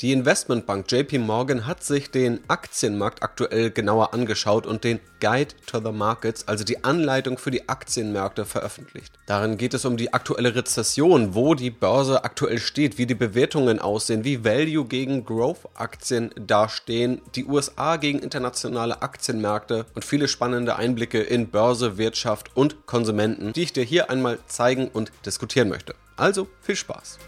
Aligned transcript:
Die 0.00 0.12
Investmentbank 0.12 0.90
JP 0.90 1.18
Morgan 1.18 1.66
hat 1.66 1.84
sich 1.84 2.10
den 2.10 2.40
Aktienmarkt 2.48 3.22
aktuell 3.22 3.70
genauer 3.70 4.14
angeschaut 4.14 4.66
und 4.66 4.82
den 4.82 4.98
Guide 5.20 5.54
to 5.66 5.78
the 5.78 5.92
Markets, 5.92 6.48
also 6.48 6.64
die 6.64 6.84
Anleitung 6.84 7.36
für 7.36 7.50
die 7.50 7.68
Aktienmärkte, 7.68 8.46
veröffentlicht. 8.46 9.12
Darin 9.26 9.58
geht 9.58 9.74
es 9.74 9.84
um 9.84 9.98
die 9.98 10.14
aktuelle 10.14 10.54
Rezession, 10.54 11.34
wo 11.34 11.54
die 11.54 11.70
Börse 11.70 12.24
aktuell 12.24 12.60
steht, 12.60 12.96
wie 12.96 13.04
die 13.04 13.14
Bewertungen 13.14 13.78
aussehen, 13.78 14.24
wie 14.24 14.42
Value 14.42 14.86
gegen 14.86 15.26
Growth-Aktien 15.26 16.30
dastehen, 16.34 17.20
die 17.34 17.44
USA 17.44 17.98
gegen 17.98 18.20
internationale 18.20 19.02
Aktienmärkte 19.02 19.84
und 19.94 20.02
viele 20.02 20.28
spannende 20.28 20.76
Einblicke 20.76 21.20
in 21.20 21.50
Börse, 21.50 21.98
Wirtschaft 21.98 22.56
und 22.56 22.86
Konsumenten, 22.86 23.52
die 23.52 23.64
ich 23.64 23.74
dir 23.74 23.84
hier 23.84 24.08
einmal 24.08 24.38
zeigen 24.46 24.88
und 24.88 25.12
diskutieren 25.26 25.68
möchte. 25.68 25.94
Also 26.16 26.48
viel 26.62 26.76
Spaß! 26.76 27.18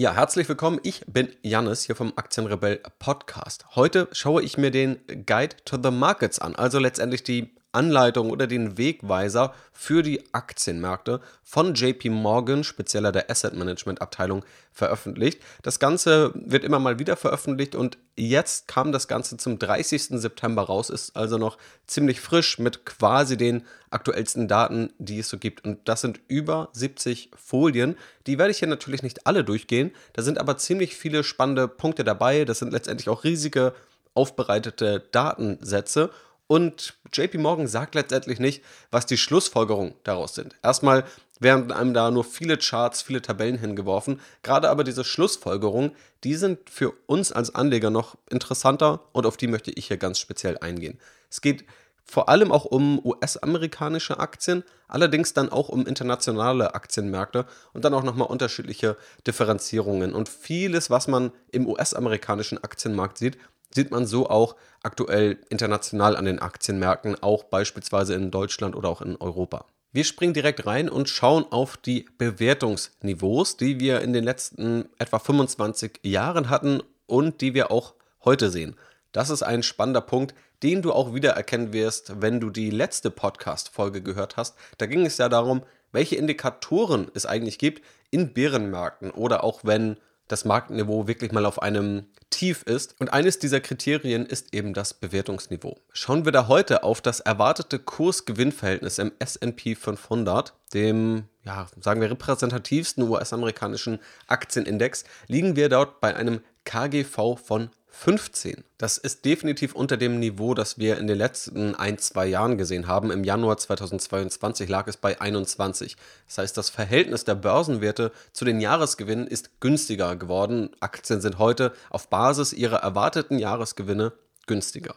Ja, 0.00 0.14
herzlich 0.14 0.48
willkommen. 0.48 0.78
Ich 0.84 1.02
bin 1.08 1.28
Jannis 1.42 1.82
hier 1.82 1.96
vom 1.96 2.12
Aktienrebell 2.14 2.80
Podcast. 3.00 3.64
Heute 3.74 4.06
schaue 4.12 4.44
ich 4.44 4.56
mir 4.56 4.70
den 4.70 5.00
Guide 5.26 5.56
to 5.64 5.76
the 5.82 5.90
Markets 5.90 6.38
an, 6.38 6.54
also 6.54 6.78
letztendlich 6.78 7.24
die 7.24 7.50
Anleitung 7.78 8.30
oder 8.30 8.48
den 8.48 8.76
Wegweiser 8.76 9.54
für 9.72 10.02
die 10.02 10.34
Aktienmärkte 10.34 11.20
von 11.44 11.74
JP 11.74 12.10
Morgan, 12.10 12.64
spezieller 12.64 13.12
der 13.12 13.30
Asset 13.30 13.54
Management 13.54 14.02
Abteilung, 14.02 14.44
veröffentlicht. 14.72 15.40
Das 15.62 15.78
Ganze 15.78 16.32
wird 16.34 16.64
immer 16.64 16.80
mal 16.80 16.98
wieder 16.98 17.16
veröffentlicht 17.16 17.76
und 17.76 17.96
jetzt 18.16 18.66
kam 18.66 18.90
das 18.90 19.06
Ganze 19.06 19.36
zum 19.36 19.60
30. 19.60 20.20
September 20.20 20.62
raus, 20.62 20.90
ist 20.90 21.16
also 21.16 21.38
noch 21.38 21.56
ziemlich 21.86 22.20
frisch 22.20 22.58
mit 22.58 22.84
quasi 22.84 23.36
den 23.36 23.64
aktuellsten 23.90 24.48
Daten, 24.48 24.92
die 24.98 25.20
es 25.20 25.28
so 25.28 25.38
gibt. 25.38 25.64
Und 25.64 25.88
das 25.88 26.00
sind 26.00 26.20
über 26.26 26.70
70 26.72 27.30
Folien. 27.36 27.96
Die 28.26 28.38
werde 28.38 28.50
ich 28.50 28.58
hier 28.58 28.68
natürlich 28.68 29.04
nicht 29.04 29.26
alle 29.26 29.44
durchgehen. 29.44 29.92
Da 30.14 30.22
sind 30.22 30.38
aber 30.38 30.56
ziemlich 30.56 30.96
viele 30.96 31.22
spannende 31.22 31.68
Punkte 31.68 32.02
dabei. 32.02 32.44
Das 32.44 32.58
sind 32.58 32.72
letztendlich 32.72 33.08
auch 33.08 33.22
riesige 33.22 33.72
aufbereitete 34.14 35.06
Datensätze 35.12 36.10
und 36.48 36.94
JP 37.12 37.38
Morgan 37.38 37.68
sagt 37.68 37.94
letztendlich 37.94 38.40
nicht, 38.40 38.64
was 38.90 39.06
die 39.06 39.18
Schlussfolgerungen 39.18 39.94
daraus 40.02 40.34
sind. 40.34 40.56
Erstmal 40.62 41.04
werden 41.40 41.70
einem 41.70 41.94
da 41.94 42.10
nur 42.10 42.24
viele 42.24 42.56
Charts, 42.56 43.02
viele 43.02 43.22
Tabellen 43.22 43.58
hingeworfen. 43.58 44.20
Gerade 44.42 44.70
aber 44.70 44.82
diese 44.82 45.04
Schlussfolgerungen, 45.04 45.92
die 46.24 46.34
sind 46.34 46.68
für 46.68 46.92
uns 47.06 47.30
als 47.30 47.54
Anleger 47.54 47.90
noch 47.90 48.16
interessanter 48.28 49.00
und 49.12 49.26
auf 49.26 49.36
die 49.36 49.46
möchte 49.46 49.70
ich 49.70 49.86
hier 49.86 49.98
ganz 49.98 50.18
speziell 50.18 50.58
eingehen. 50.58 50.98
Es 51.30 51.40
geht 51.40 51.64
vor 52.10 52.30
allem 52.30 52.50
auch 52.50 52.64
um 52.64 53.04
US-amerikanische 53.04 54.18
Aktien, 54.18 54.64
allerdings 54.88 55.34
dann 55.34 55.50
auch 55.50 55.68
um 55.68 55.86
internationale 55.86 56.74
Aktienmärkte 56.74 57.44
und 57.74 57.84
dann 57.84 57.92
auch 57.92 58.02
nochmal 58.02 58.28
unterschiedliche 58.28 58.96
Differenzierungen. 59.26 60.14
Und 60.14 60.30
vieles, 60.30 60.88
was 60.88 61.06
man 61.06 61.32
im 61.52 61.66
US-amerikanischen 61.68 62.64
Aktienmarkt 62.64 63.18
sieht, 63.18 63.36
sieht 63.74 63.90
man 63.90 64.06
so 64.06 64.28
auch 64.28 64.56
aktuell 64.82 65.38
international 65.48 66.16
an 66.16 66.24
den 66.24 66.38
Aktienmärkten, 66.38 67.22
auch 67.22 67.44
beispielsweise 67.44 68.14
in 68.14 68.30
Deutschland 68.30 68.76
oder 68.76 68.88
auch 68.88 69.02
in 69.02 69.16
Europa. 69.16 69.66
Wir 69.90 70.04
springen 70.04 70.34
direkt 70.34 70.66
rein 70.66 70.88
und 70.88 71.08
schauen 71.08 71.46
auf 71.50 71.76
die 71.76 72.06
Bewertungsniveaus, 72.18 73.56
die 73.56 73.80
wir 73.80 74.02
in 74.02 74.12
den 74.12 74.22
letzten 74.22 74.88
etwa 74.98 75.18
25 75.18 76.00
Jahren 76.02 76.50
hatten 76.50 76.82
und 77.06 77.40
die 77.40 77.54
wir 77.54 77.70
auch 77.70 77.94
heute 78.24 78.50
sehen. 78.50 78.76
Das 79.12 79.30
ist 79.30 79.42
ein 79.42 79.62
spannender 79.62 80.02
Punkt, 80.02 80.34
den 80.62 80.82
du 80.82 80.92
auch 80.92 81.14
wiedererkennen 81.14 81.72
wirst, 81.72 82.20
wenn 82.20 82.40
du 82.40 82.50
die 82.50 82.70
letzte 82.70 83.10
Podcast-Folge 83.10 84.02
gehört 84.02 84.36
hast. 84.36 84.56
Da 84.76 84.86
ging 84.86 85.06
es 85.06 85.16
ja 85.18 85.28
darum, 85.28 85.62
welche 85.92 86.16
Indikatoren 86.16 87.10
es 87.14 87.24
eigentlich 87.24 87.58
gibt 87.58 87.82
in 88.10 88.34
Bärenmärkten 88.34 89.10
oder 89.10 89.42
auch 89.42 89.60
wenn 89.62 89.96
das 90.28 90.44
Marktniveau 90.44 91.08
wirklich 91.08 91.32
mal 91.32 91.46
auf 91.46 91.60
einem 91.60 92.06
Tief 92.30 92.62
ist. 92.62 92.94
Und 93.00 93.12
eines 93.12 93.38
dieser 93.38 93.60
Kriterien 93.60 94.26
ist 94.26 94.54
eben 94.54 94.74
das 94.74 94.94
Bewertungsniveau. 94.94 95.78
Schauen 95.92 96.24
wir 96.24 96.32
da 96.32 96.46
heute 96.46 96.82
auf 96.84 97.00
das 97.00 97.20
erwartete 97.20 97.78
Kurs-Gewinn-Verhältnis 97.78 98.98
im 98.98 99.12
SP 99.18 99.74
500, 99.74 100.54
dem, 100.74 101.24
ja, 101.44 101.66
sagen 101.80 102.00
wir, 102.00 102.10
repräsentativsten 102.10 103.08
US-amerikanischen 103.08 103.98
Aktienindex, 104.26 105.04
liegen 105.26 105.56
wir 105.56 105.68
dort 105.68 106.00
bei 106.00 106.14
einem 106.14 106.40
KGV 106.64 107.38
von 107.42 107.70
15. 107.90 108.64
Das 108.76 108.98
ist 108.98 109.24
definitiv 109.24 109.74
unter 109.74 109.96
dem 109.96 110.18
Niveau, 110.18 110.54
das 110.54 110.78
wir 110.78 110.98
in 110.98 111.06
den 111.06 111.18
letzten 111.18 111.74
ein, 111.74 111.98
zwei 111.98 112.26
Jahren 112.26 112.58
gesehen 112.58 112.86
haben. 112.86 113.10
Im 113.10 113.24
Januar 113.24 113.56
2022 113.56 114.68
lag 114.68 114.86
es 114.86 114.96
bei 114.96 115.20
21. 115.20 115.96
Das 116.26 116.38
heißt, 116.38 116.56
das 116.56 116.70
Verhältnis 116.70 117.24
der 117.24 117.34
Börsenwerte 117.34 118.12
zu 118.32 118.44
den 118.44 118.60
Jahresgewinnen 118.60 119.26
ist 119.26 119.60
günstiger 119.60 120.16
geworden. 120.16 120.70
Aktien 120.80 121.20
sind 121.20 121.38
heute 121.38 121.72
auf 121.90 122.08
Basis 122.08 122.52
ihrer 122.52 122.78
erwarteten 122.78 123.38
Jahresgewinne 123.38 124.12
günstiger. 124.46 124.94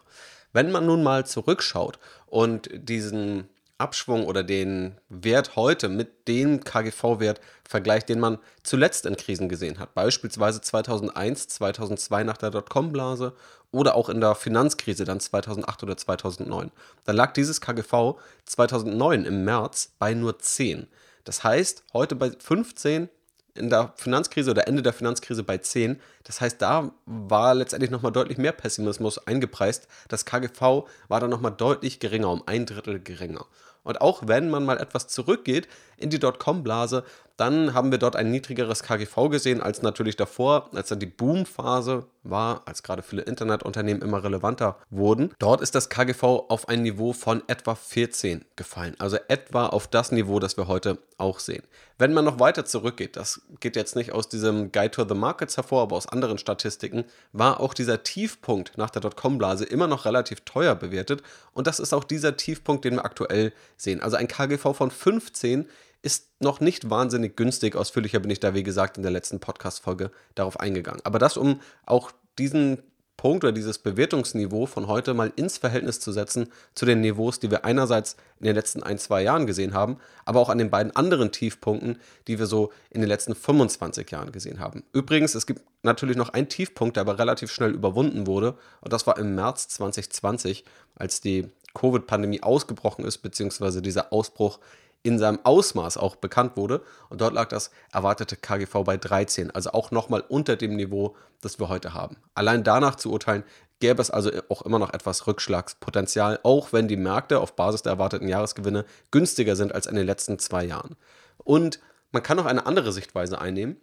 Wenn 0.54 0.72
man 0.72 0.86
nun 0.86 1.02
mal 1.02 1.26
zurückschaut 1.26 1.98
und 2.28 2.70
diesen 2.74 3.48
Abschwung 3.82 4.26
oder 4.26 4.44
den 4.44 4.98
Wert 5.10 5.56
heute 5.56 5.90
mit 5.90 6.28
dem 6.28 6.64
KGV-Wert 6.64 7.42
vergleicht, 7.68 8.10
den 8.10 8.20
man 8.20 8.38
zuletzt 8.64 9.06
in 9.06 9.18
Krisen 9.18 9.50
gesehen 9.50 9.80
hat. 9.80 9.94
Beispielsweise 9.94 10.62
2001, 10.62 11.48
2002 11.50 12.24
nach 12.24 12.38
der 12.38 12.52
Dotcom-Blase 12.52 13.34
oder 13.72 13.96
auch 13.96 14.10
in 14.10 14.22
der 14.22 14.36
Finanzkrise 14.36 15.06
dann 15.06 15.20
2008 15.20 15.84
oder 15.84 15.98
2009. 15.98 16.72
Dann 17.06 17.16
lag 17.16 17.34
dieses 17.34 17.60
KGV 17.60 18.16
2009 18.46 19.26
im 19.26 19.44
März 19.44 19.92
bei 20.00 20.14
nur 20.14 20.40
10. 20.40 20.88
Das 21.24 21.44
heißt, 21.44 21.84
heute 21.94 22.16
bei 22.16 22.32
15 22.32 23.10
in 23.54 23.70
der 23.70 23.94
Finanzkrise 23.96 24.52
oder 24.52 24.68
Ende 24.68 24.82
der 24.82 24.94
Finanzkrise 24.94 25.44
bei 25.44 25.58
10. 25.58 26.00
Das 26.24 26.42
heißt, 26.42 26.62
da 26.62 26.92
war 27.06 27.54
letztendlich 27.54 27.92
nochmal 27.92 28.12
deutlich 28.12 28.38
mehr 28.38 28.54
Pessimismus 28.54 29.26
eingepreist. 29.28 29.88
Das 30.08 30.26
KGV 30.26 30.88
war 31.08 31.20
dann 31.20 31.30
nochmal 31.30 31.52
deutlich 31.52 32.00
geringer, 32.00 32.32
um 32.32 32.44
ein 32.48 32.66
Drittel 32.66 33.00
geringer. 33.00 33.46
Und 33.84 34.02
auch 34.02 34.24
wenn 34.28 34.50
man 34.50 34.64
mal 34.64 34.78
etwas 34.78 35.08
zurückgeht 35.08 35.68
in 36.02 36.10
die 36.10 36.20
Dotcom-Blase, 36.20 37.04
dann 37.42 37.74
haben 37.74 37.90
wir 37.90 37.98
dort 37.98 38.16
ein 38.16 38.30
niedrigeres 38.30 38.84
KGV 38.84 39.30
gesehen 39.32 39.62
als 39.62 39.82
natürlich 39.82 40.16
davor, 40.16 40.70
als 40.76 40.90
dann 40.90 41.00
die 41.00 41.08
Boomphase 41.08 42.06
war, 42.22 42.62
als 42.66 42.84
gerade 42.84 43.02
viele 43.02 43.24
Internetunternehmen 43.24 44.04
immer 44.04 44.24
relevanter 44.24 44.78
wurden. 44.92 45.34
Dort 45.40 45.62
ist 45.62 45.74
das 45.74 45.90
KGV 45.90 46.22
auf 46.22 46.70
ein 46.70 46.84
Niveau 46.84 47.14
von 47.14 47.42
etwa 47.48 47.74
14 47.74 48.46
gefallen, 48.56 48.96
also 49.00 49.18
etwa 49.28 49.66
auf 49.66 49.88
das 49.88 50.12
Niveau, 50.12 50.38
das 50.38 50.56
wir 50.56 50.68
heute 50.68 51.00
auch 51.18 51.40
sehen. 51.40 51.64
Wenn 51.98 52.14
man 52.14 52.26
noch 52.26 52.40
weiter 52.40 52.64
zurückgeht, 52.64 53.16
das 53.16 53.42
geht 53.60 53.76
jetzt 53.76 53.96
nicht 53.96 54.12
aus 54.12 54.30
diesem 54.30 54.72
Guide 54.72 54.92
to 54.92 55.06
the 55.08 55.16
Markets 55.16 55.58
hervor, 55.58 55.82
aber 55.82 55.96
aus 55.96 56.08
anderen 56.08 56.38
Statistiken, 56.38 57.06
war 57.32 57.60
auch 57.60 57.74
dieser 57.74 58.04
Tiefpunkt 58.04 58.78
nach 58.78 58.92
der 58.92 59.02
Dotcom-Blase 59.02 59.66
immer 59.66 59.88
noch 59.88 60.06
relativ 60.06 60.42
teuer 60.42 60.76
bewertet 60.76 61.24
und 61.54 61.66
das 61.66 61.80
ist 61.80 61.92
auch 61.92 62.04
dieser 62.04 62.38
Tiefpunkt, 62.38 62.86
den 62.86 62.98
wir 62.98 63.06
aktuell 63.06 63.52
sehen. 63.78 64.00
Also 64.00 64.18
ein 64.18 64.28
KGV 64.28 64.76
von 64.76 64.92
15 64.92 65.68
ist 66.02 66.30
noch 66.40 66.60
nicht 66.60 66.90
wahnsinnig 66.90 67.36
günstig. 67.36 67.76
Ausführlicher 67.76 68.20
bin 68.20 68.32
ich 68.32 68.40
da, 68.40 68.54
wie 68.54 68.64
gesagt, 68.64 68.98
in 68.98 69.04
der 69.04 69.12
letzten 69.12 69.40
Podcast-Folge 69.40 70.12
darauf 70.36 70.60
eingegangen. 70.60 71.02
Aber 71.04 71.20
das, 71.20 71.38
um 71.38 71.62
auch 71.86 72.12
diesen 72.40 72.82
Punkt 73.22 73.44
oder 73.44 73.54
dieses 73.54 73.78
Bewertungsniveau 73.78 74.66
von 74.66 74.88
heute 74.88 75.14
mal 75.14 75.32
ins 75.36 75.60
Verhältnis 75.60 76.00
zu 76.00 76.12
setzen 76.12 76.48
zu 76.74 76.88
den 76.88 77.02
Niveaus, 77.02 77.40
die 77.40 77.52
wir 77.52 77.66
einerseits 77.66 78.16
in 78.40 78.48
den 78.48 78.56
letzten 78.56 78.82
ein, 78.82 78.98
zwei 78.98 79.22
Jahren 79.22 79.46
gesehen 79.46 79.76
haben, 79.76 79.98
aber 80.26 80.40
auch 80.40 80.50
an 80.50 80.58
den 80.58 80.72
beiden 80.72 80.96
anderen 80.96 81.32
Tiefpunkten, 81.32 82.00
die 82.28 82.40
wir 82.40 82.48
so 82.48 82.72
in 82.90 83.00
den 83.00 83.08
letzten 83.08 83.36
25 83.36 84.10
Jahren 84.10 84.32
gesehen 84.32 84.60
haben. 84.60 84.84
Übrigens, 84.92 85.36
es 85.36 85.46
gibt 85.46 85.62
natürlich 85.84 86.18
noch 86.18 86.30
einen 86.30 86.50
Tiefpunkt, 86.50 86.96
der 86.96 87.02
aber 87.02 87.20
relativ 87.20 87.52
schnell 87.52 87.76
überwunden 87.76 88.26
wurde, 88.26 88.58
und 88.82 88.92
das 88.92 89.06
war 89.06 89.20
im 89.20 89.36
März 89.36 89.68
2020, 89.68 90.66
als 90.96 91.22
die 91.22 91.48
Covid-Pandemie 91.76 92.42
ausgebrochen 92.42 93.06
ist, 93.06 93.20
beziehungsweise 93.20 93.84
dieser 93.84 94.12
Ausbruch 94.12 94.60
in 95.04 95.20
seinem 95.20 95.40
Ausmaß 95.44 95.98
auch 95.98 96.16
bekannt 96.16 96.58
wurde. 96.58 96.82
Und 97.10 97.22
dort 97.22 97.34
lag 97.34 97.50
das 97.50 97.72
erwartete 97.92 98.36
KGV 98.36 98.84
bei 98.84 98.98
13, 98.98 99.52
also 99.52 99.72
auch 99.72 99.92
nochmal 99.92 100.24
unter 100.28 100.56
dem 100.56 100.76
Niveau, 100.76 101.16
das 101.42 101.60
wir 101.60 101.70
heute 101.70 101.94
haben. 101.94 102.18
Allein 102.36 102.64
danach 102.64 102.96
zu 102.96 103.12
urteilen, 103.12 103.44
gäbe 103.80 104.02
es 104.02 104.12
also 104.12 104.32
auch 104.50 104.62
immer 104.62 104.80
noch 104.80 104.94
etwas 104.94 105.28
Rückschlagspotenzial, 105.28 106.40
auch 106.44 106.72
wenn 106.72 106.88
die 106.88 106.98
Märkte 106.98 107.40
auf 107.40 107.56
Basis 107.56 107.82
der 107.82 107.94
erwarteten 107.94 108.28
Jahresgewinne 108.28 108.86
günstiger 109.10 109.56
sind 109.56 109.74
als 109.74 109.88
in 109.88 109.96
den 109.96 110.06
letzten 110.06 110.40
zwei 110.40 110.64
Jahren. 110.64 110.96
Und 111.40 111.80
man 112.12 112.24
kann 112.24 112.40
auch 112.40 112.46
eine 112.46 112.66
andere 112.66 112.92
Sichtweise 112.92 113.42
einnehmen. 113.42 113.78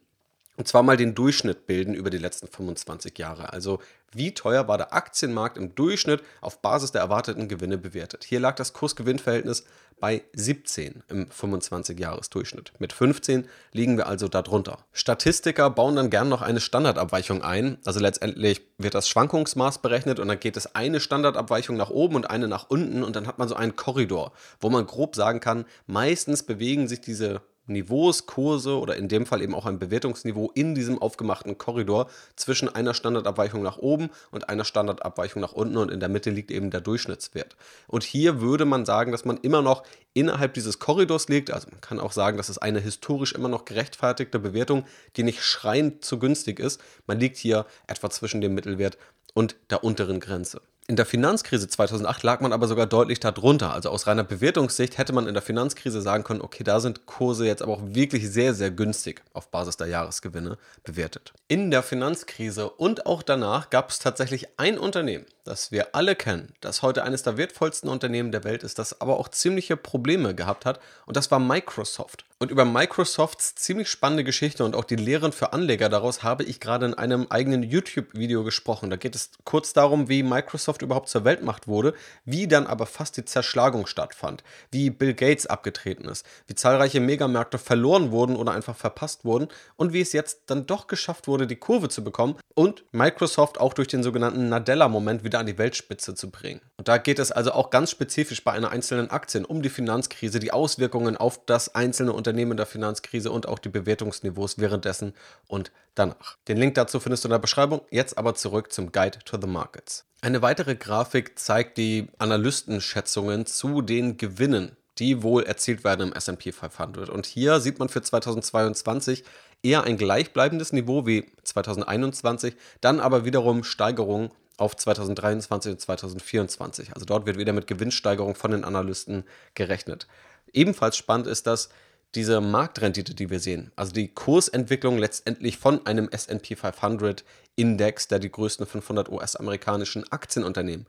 Und 0.59 0.67
zwar 0.67 0.83
mal 0.83 0.97
den 0.97 1.15
Durchschnitt 1.15 1.67
bilden 1.67 1.95
über 1.95 2.11
die 2.11 2.19
letzten 2.19 2.49
25 2.49 3.17
Jahre. 3.17 3.53
Also 3.53 3.79
wie 4.13 4.35
teuer 4.35 4.67
war 4.67 4.77
der 4.77 4.93
Aktienmarkt 4.93 5.57
im 5.57 5.77
Durchschnitt 5.77 6.23
auf 6.41 6.61
Basis 6.61 6.91
der 6.91 7.01
erwarteten 7.01 7.47
Gewinne 7.47 7.79
bewertet. 7.79 8.25
Hier 8.25 8.41
lag 8.41 8.57
das 8.57 8.73
Kurs-Gewinn-Verhältnis 8.73 9.65
bei 10.01 10.25
17 10.33 11.05
im 11.09 11.27
25-Jahres-Durchschnitt. 11.27 12.73
Mit 12.81 12.93
15 12.93 13.49
liegen 13.73 13.97
wir 13.97 14.09
also 14.09 14.27
darunter. 14.27 14.79
Statistiker 14.93 15.71
bauen 15.71 15.95
dann 15.95 16.11
gern 16.11 16.29
noch 16.29 16.43
eine 16.43 16.61
Standardabweichung 16.61 17.43
ein. 17.43 17.79
Also 17.85 18.01
letztendlich 18.01 18.63
wird 18.79 18.95
das 18.95 19.09
Schwankungsmaß 19.09 19.79
berechnet 19.79 20.19
und 20.19 20.27
dann 20.27 20.41
geht 20.41 20.57
es 20.57 20.75
eine 20.75 20.99
Standardabweichung 20.99 21.77
nach 21.77 21.91
oben 21.91 22.17
und 22.17 22.31
eine 22.31 22.49
nach 22.49 22.69
unten 22.69 23.05
und 23.05 23.15
dann 23.15 23.29
hat 23.29 23.39
man 23.39 23.49
so 23.49 23.55
einen 23.55 23.77
Korridor, 23.77 24.33
wo 24.59 24.71
man 24.71 24.87
grob 24.87 25.15
sagen 25.15 25.39
kann, 25.39 25.67
meistens 25.87 26.43
bewegen 26.43 26.89
sich 26.89 27.01
diese 27.01 27.43
Niveaus, 27.69 28.27
Kurse 28.27 28.79
oder 28.79 28.97
in 28.97 29.09
dem 29.09 29.27
Fall 29.27 29.43
eben 29.43 29.55
auch 29.55 29.67
ein 29.67 29.79
Bewertungsniveau 29.79 30.51
in 30.55 30.75
diesem 30.75 31.01
aufgemachten 31.01 31.59
Korridor 31.59 32.09
zwischen 32.37 32.69
einer 32.69 32.95
Standardabweichung 32.95 33.63
nach 33.63 33.79
oben 33.79 34.11
und 34.31 34.49
einer 34.49 34.65
Standardabweichung 34.65 35.41
nach 35.41 35.53
unten 35.53 35.77
und 35.77 35.91
in 35.91 36.01
der 36.01 36.09
Mitte 36.09 36.31
liegt 36.31 36.51
eben 36.51 36.71
der 36.71 36.81
Durchschnittswert. 36.81 37.57
Und 37.87 38.03
hier 38.03 38.41
würde 38.41 38.65
man 38.65 38.85
sagen, 38.85 39.13
dass 39.13 39.25
man 39.25 39.39
immer 39.39 39.63
noch 39.63 39.83
innerhalb 40.15 40.55
dieses 40.55 40.79
Korridors 40.79 41.29
liegt. 41.29 41.51
Also 41.51 41.69
man 41.71 41.81
kann 41.81 42.01
auch 42.01 42.13
sagen, 42.13 42.37
das 42.37 42.49
ist 42.49 42.59
eine 42.59 42.81
historisch 42.81 43.33
immer 43.33 43.49
noch 43.49 43.65
gerechtfertigte 43.65 44.39
Bewertung, 44.39 44.85
die 45.17 45.23
nicht 45.23 45.43
schreiend 45.43 46.05
zu 46.05 46.19
günstig 46.19 46.59
ist. 46.59 46.81
Man 47.07 47.21
liegt 47.21 47.37
hier 47.37 47.67
etwa 47.87 48.11
zwischen 48.11 48.41
dem 48.41 48.55
Mittelwert 48.55 48.99
und 49.35 49.57
der 49.71 49.85
unteren 49.85 50.21
Grenze. 50.21 50.61
In 50.91 50.97
der 50.97 51.05
Finanzkrise 51.05 51.69
2008 51.69 52.23
lag 52.23 52.41
man 52.41 52.55
aber 52.55 52.67
sogar 52.67 52.87
deutlich 52.87 53.21
darunter. 53.21 53.75
Also 53.75 53.91
aus 53.91 54.07
reiner 54.07 54.25
Bewertungssicht 54.25 54.97
hätte 54.97 55.13
man 55.13 55.27
in 55.27 55.35
der 55.35 55.43
Finanzkrise 55.43 56.01
sagen 56.01 56.25
können, 56.25 56.41
okay, 56.41 56.65
da 56.65 56.81
sind 56.81 57.05
Kurse 57.05 57.47
jetzt 57.47 57.61
aber 57.61 57.75
auch 57.75 57.83
wirklich 57.85 58.31
sehr, 58.31 58.55
sehr 58.55 58.71
günstig 58.71 59.21
auf 59.35 59.51
Basis 59.51 59.77
der 59.77 59.89
Jahresgewinne 59.89 60.57
bewertet. 60.85 61.35
In 61.47 61.71
der 61.71 61.83
Finanzkrise 61.83 62.71
und 62.71 63.05
auch 63.05 63.23
danach 63.23 63.69
gab 63.69 63.91
es 63.91 63.99
tatsächlich 63.99 64.49
ein 64.59 64.79
Unternehmen, 64.79 65.27
das 65.49 65.73
wir 65.73 65.95
alle 65.95 66.15
kennen, 66.15 66.53
das 66.61 66.83
heute 66.83 67.03
eines 67.03 67.23
der 67.23 67.39
wertvollsten 67.39 67.89
Unternehmen 67.89 68.33
der 68.33 68.45
Welt 68.45 68.63
ist, 68.63 68.79
das 68.79 69.01
aber 69.01 69.19
auch 69.19 69.29
ziemliche 69.29 69.77
Probleme 69.77 70.35
gehabt 70.35 70.67
hat 70.67 70.79
und 71.07 71.17
das 71.17 71.31
war 71.31 71.39
Microsoft. 71.39 72.25
Und 72.41 72.53
über 72.53 72.65
Microsofts 72.65 73.57
ziemlich 73.57 73.89
spannende 73.89 74.23
Geschichte 74.23 74.65
und 74.65 74.77
auch 74.77 74.85
die 74.85 74.95
Lehren 74.95 75.33
für 75.33 75.53
Anleger 75.53 75.89
daraus 75.89 76.23
habe 76.23 76.45
ich 76.45 76.61
gerade 76.61 76.87
in 76.87 76.95
einem 76.95 77.27
eigenen 77.31 77.65
YouTube-Video 77.65 78.45
gesprochen. 78.45 78.91
Da 78.91 78.97
geht 78.97 79.17
es 79.17 79.31
kurz 79.43 79.73
darum, 79.73 80.09
wie 80.09 80.23
Microsoft 80.23 80.83
überhaupt 80.83 81.09
zur 81.09 81.25
Weltmacht 81.25 81.67
wurde, 81.67 81.95
wie 82.25 82.47
dann 82.47 82.69
aber 82.69 82.87
fast 82.87 83.17
die 83.17 83.25
Zerschlagung 83.25 83.89
stattfand, 83.89 84.45
wie 84.71 84.91
Bill 84.91 85.15
Gates 85.15 85.47
abgetreten 85.47 86.05
ist, 86.05 86.25
wie 86.47 86.55
zahlreiche 86.55 87.01
Megamärkte 87.01 87.59
verloren 87.59 88.13
wurden 88.13 88.37
oder 88.37 88.53
einfach 88.53 88.77
verpasst 88.77 89.25
wurden 89.25 89.49
und 89.75 89.93
wie 89.93 90.01
es 90.01 90.13
jetzt 90.13 90.43
dann 90.47 90.65
doch 90.67 90.87
geschafft 90.87 91.27
wurde, 91.27 91.49
die 91.49 91.57
Kurve 91.57 91.89
zu 91.89 92.05
bekommen 92.05 92.37
und 92.59 92.83
Microsoft 92.91 93.61
auch 93.61 93.73
durch 93.73 93.87
den 93.87 94.03
sogenannten 94.03 94.49
Nadella-Moment 94.49 95.23
wieder 95.23 95.39
an 95.39 95.47
die 95.47 95.59
Weltspitze 95.59 96.17
zu 96.17 96.29
bringen. 96.29 96.61
Und 96.77 96.89
da 96.89 96.99
geht 96.99 97.21
es 97.21 97.31
also 97.31 97.53
auch 97.53 97.71
ganz 97.71 97.93
spezifisch 97.93 98.43
bei 98.43 98.51
einer 98.51 98.73
einzelnen 98.73 99.13
Aktie 99.13 99.47
um 99.47 99.63
die 99.63 99.69
Finanzkrise, 99.69 100.41
die 100.41 100.51
Auswirkungen 100.51 101.17
auf 101.17 101.47
das 101.47 101.77
einzelne 101.77 102.13
Unternehmen 102.13 102.57
der 102.57 102.67
Finanzkrise 102.67 103.31
und 103.31 103.47
auch 103.47 103.61
die 103.61 103.69
Bewertungsniveaus 103.69 104.59
währenddessen 104.59 105.15
und 105.47 105.71
danach. 105.95 106.37
Den 106.49 106.57
Link 106.57 106.75
dazu 106.75 106.99
findest 106.99 107.23
du 107.23 107.29
in 107.29 107.31
der 107.31 107.39
Beschreibung. 107.39 107.83
Jetzt 107.93 108.19
aber 108.19 108.35
zurück 108.35 108.73
zum 108.73 108.91
Guide 108.91 109.21
to 109.25 109.41
the 109.41 109.47
Markets. 109.47 110.05
Eine 110.21 110.43
weitere 110.43 110.75
Grafik 110.75 111.39
zeigt 111.39 111.79
die 111.79 112.09
Analystenschätzungen 112.19 113.47
zu 113.47 113.83
den 113.83 114.17
Gewinnen, 114.17 114.77
die 114.99 115.23
wohl 115.23 115.45
erzielt 115.45 115.85
werden 115.85 116.09
im 116.09 116.13
SP 116.19 116.51
500. 116.51 117.09
Und 117.09 117.25
hier 117.25 117.61
sieht 117.61 117.79
man 117.79 117.89
für 117.89 118.03
2022 118.03 119.23
eher 119.63 119.85
ein 119.85 119.97
gleichbleibendes 119.97 120.73
Niveau 120.73 121.07
wie 121.07 121.27
2021, 121.45 122.55
dann 122.81 123.01
aber 123.01 123.25
wiederum 123.25 123.65
Steigerungen 123.65 124.31
auf 124.57 124.77
2023 124.77 125.73
und 125.73 125.81
2024. 125.81 126.95
Also 126.95 127.07
dort 127.07 127.27
wird 127.27 127.39
wieder 127.39 127.53
mit 127.53 127.67
Gewinnsteigerung 127.67 128.35
von 128.35 128.51
den 128.51 128.65
Analysten 128.65 129.25
gerechnet. 129.55 130.07
Ebenfalls 130.53 130.97
spannend 130.97 131.27
ist, 131.27 131.47
dass 131.47 131.69
diese 132.15 132.41
Marktrendite, 132.41 133.15
die 133.15 133.31
wir 133.31 133.39
sehen, 133.39 133.71
also 133.77 133.93
die 133.93 134.09
Kursentwicklung 134.09 134.99
letztendlich 134.99 135.59
von 135.59 135.85
einem 135.87 136.09
SP 136.09 136.57
500 136.57 137.25
Index, 137.55 138.09
der 138.09 138.19
die 138.19 138.33
größten 138.33 138.67
500 138.67 139.11
US-amerikanischen 139.11 140.11
Aktienunternehmen 140.11 140.87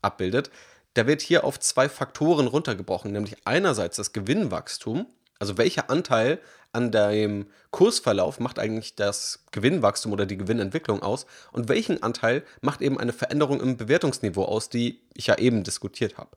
abbildet, 0.00 0.50
der 0.96 1.06
wird 1.06 1.20
hier 1.20 1.44
auf 1.44 1.60
zwei 1.60 1.88
Faktoren 1.88 2.46
runtergebrochen, 2.46 3.12
nämlich 3.12 3.36
einerseits 3.44 3.96
das 3.96 4.12
Gewinnwachstum, 4.12 5.06
also 5.42 5.58
welcher 5.58 5.90
Anteil 5.90 6.38
an 6.70 6.92
dem 6.92 7.46
Kursverlauf 7.72 8.38
macht 8.38 8.60
eigentlich 8.60 8.94
das 8.94 9.44
Gewinnwachstum 9.50 10.12
oder 10.12 10.24
die 10.24 10.36
Gewinnentwicklung 10.36 11.02
aus 11.02 11.26
und 11.50 11.68
welchen 11.68 12.00
Anteil 12.00 12.44
macht 12.60 12.80
eben 12.80 13.00
eine 13.00 13.12
Veränderung 13.12 13.60
im 13.60 13.76
Bewertungsniveau 13.76 14.44
aus, 14.44 14.68
die 14.68 15.00
ich 15.14 15.26
ja 15.26 15.36
eben 15.38 15.64
diskutiert 15.64 16.16
habe. 16.16 16.30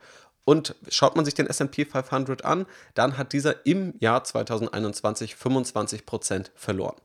Und 0.43 0.73
schaut 0.89 1.15
man 1.15 1.23
sich 1.23 1.35
den 1.35 1.45
SP 1.45 1.85
500 1.85 2.43
an, 2.45 2.65
dann 2.95 3.15
hat 3.15 3.31
dieser 3.31 3.63
im 3.67 3.93
Jahr 3.99 4.23
2021 4.23 5.35
25% 5.35 6.47
verloren. 6.55 6.95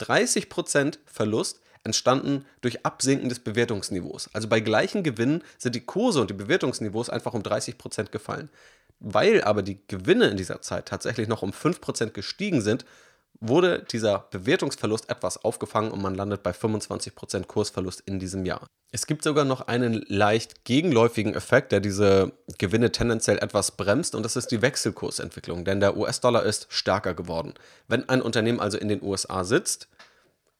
30% 0.00 0.98
Verlust 1.06 1.60
entstanden 1.84 2.44
durch 2.60 2.84
Absinken 2.84 3.28
des 3.28 3.38
Bewertungsniveaus. 3.38 4.30
Also 4.32 4.48
bei 4.48 4.58
gleichen 4.58 5.04
Gewinnen 5.04 5.44
sind 5.58 5.76
die 5.76 5.86
Kurse 5.86 6.20
und 6.20 6.28
die 6.28 6.34
Bewertungsniveaus 6.34 7.08
einfach 7.08 7.34
um 7.34 7.42
30% 7.42 8.10
gefallen. 8.10 8.50
Weil 8.98 9.42
aber 9.42 9.62
die 9.62 9.78
Gewinne 9.88 10.28
in 10.28 10.36
dieser 10.36 10.62
Zeit 10.62 10.86
tatsächlich 10.86 11.28
noch 11.28 11.42
um 11.42 11.50
5% 11.50 12.10
gestiegen 12.10 12.60
sind, 12.60 12.84
wurde 13.40 13.84
dieser 13.90 14.26
Bewertungsverlust 14.30 15.10
etwas 15.10 15.44
aufgefangen 15.44 15.90
und 15.90 16.00
man 16.00 16.14
landet 16.14 16.42
bei 16.42 16.52
25% 16.52 17.46
Kursverlust 17.46 18.02
in 18.06 18.18
diesem 18.18 18.46
Jahr. 18.46 18.66
Es 18.92 19.06
gibt 19.06 19.24
sogar 19.24 19.44
noch 19.44 19.62
einen 19.62 20.04
leicht 20.08 20.64
gegenläufigen 20.64 21.34
Effekt, 21.34 21.72
der 21.72 21.80
diese 21.80 22.32
Gewinne 22.58 22.92
tendenziell 22.92 23.38
etwas 23.38 23.72
bremst 23.72 24.14
und 24.14 24.22
das 24.22 24.36
ist 24.36 24.50
die 24.50 24.62
Wechselkursentwicklung, 24.62 25.64
denn 25.64 25.80
der 25.80 25.96
US-Dollar 25.96 26.44
ist 26.44 26.68
stärker 26.70 27.14
geworden. 27.14 27.54
Wenn 27.88 28.08
ein 28.08 28.22
Unternehmen 28.22 28.60
also 28.60 28.78
in 28.78 28.88
den 28.88 29.02
USA 29.02 29.44
sitzt, 29.44 29.88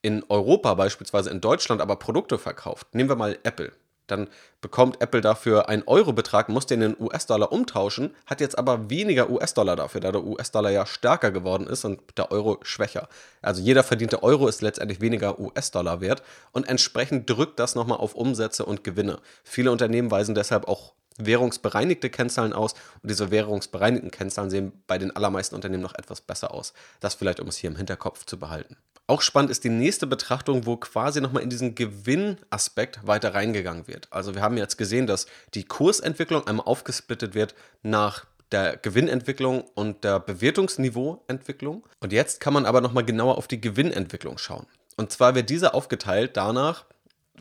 in 0.02 0.24
Europa 0.28 0.74
beispielsweise 0.74 1.30
in 1.30 1.40
Deutschland 1.40 1.80
aber 1.80 1.96
Produkte 1.96 2.38
verkauft, 2.38 2.94
nehmen 2.94 3.08
wir 3.08 3.16
mal 3.16 3.38
Apple, 3.42 3.72
dann 4.06 4.28
bekommt 4.60 5.00
Apple 5.00 5.20
dafür 5.20 5.68
einen 5.68 5.82
Euro-Betrag, 5.86 6.48
muss 6.48 6.66
den 6.66 6.82
in 6.82 6.96
US-Dollar 6.98 7.52
umtauschen, 7.52 8.14
hat 8.26 8.40
jetzt 8.40 8.58
aber 8.58 8.90
weniger 8.90 9.30
US-Dollar 9.30 9.76
dafür, 9.76 10.00
da 10.00 10.12
der 10.12 10.24
US-Dollar 10.24 10.70
ja 10.70 10.86
stärker 10.86 11.30
geworden 11.30 11.66
ist 11.66 11.84
und 11.84 12.00
der 12.16 12.30
Euro 12.30 12.58
schwächer. 12.62 13.08
Also 13.42 13.62
jeder 13.62 13.82
verdiente 13.82 14.22
Euro 14.22 14.48
ist 14.48 14.62
letztendlich 14.62 15.00
weniger 15.00 15.38
US-Dollar 15.38 16.00
wert 16.00 16.22
und 16.52 16.68
entsprechend 16.68 17.28
drückt 17.28 17.58
das 17.58 17.74
nochmal 17.74 17.98
auf 17.98 18.14
Umsätze 18.14 18.64
und 18.64 18.84
Gewinne. 18.84 19.18
Viele 19.44 19.70
Unternehmen 19.70 20.10
weisen 20.10 20.34
deshalb 20.34 20.68
auch 20.68 20.94
währungsbereinigte 21.18 22.10
Kennzahlen 22.10 22.52
aus 22.52 22.74
und 23.02 23.10
diese 23.10 23.30
währungsbereinigten 23.30 24.10
Kennzahlen 24.10 24.50
sehen 24.50 24.72
bei 24.86 24.98
den 24.98 25.14
allermeisten 25.14 25.54
Unternehmen 25.54 25.82
noch 25.82 25.94
etwas 25.94 26.20
besser 26.20 26.52
aus. 26.52 26.72
Das 27.00 27.14
vielleicht, 27.14 27.40
um 27.40 27.48
es 27.48 27.56
hier 27.56 27.70
im 27.70 27.76
Hinterkopf 27.76 28.24
zu 28.26 28.38
behalten. 28.38 28.76
Auch 29.08 29.22
spannend 29.22 29.52
ist 29.52 29.62
die 29.62 29.70
nächste 29.70 30.06
Betrachtung, 30.08 30.66
wo 30.66 30.76
quasi 30.76 31.20
nochmal 31.20 31.44
in 31.44 31.50
diesen 31.50 31.76
Gewinnaspekt 31.76 33.06
weiter 33.06 33.34
reingegangen 33.34 33.86
wird. 33.86 34.08
Also 34.10 34.34
wir 34.34 34.42
haben 34.42 34.56
jetzt 34.56 34.78
gesehen, 34.78 35.06
dass 35.06 35.26
die 35.54 35.62
Kursentwicklung 35.62 36.46
einmal 36.46 36.66
aufgesplittet 36.66 37.34
wird 37.34 37.54
nach 37.82 38.26
der 38.50 38.76
Gewinnentwicklung 38.76 39.64
und 39.74 40.02
der 40.02 40.18
Bewertungsniveauentwicklung. 40.18 41.84
Und 42.00 42.12
jetzt 42.12 42.40
kann 42.40 42.52
man 42.52 42.66
aber 42.66 42.80
nochmal 42.80 43.04
genauer 43.04 43.38
auf 43.38 43.46
die 43.46 43.60
Gewinnentwicklung 43.60 44.38
schauen. 44.38 44.66
Und 44.96 45.12
zwar 45.12 45.34
wird 45.34 45.50
diese 45.50 45.74
aufgeteilt 45.74 46.36
danach, 46.36 46.84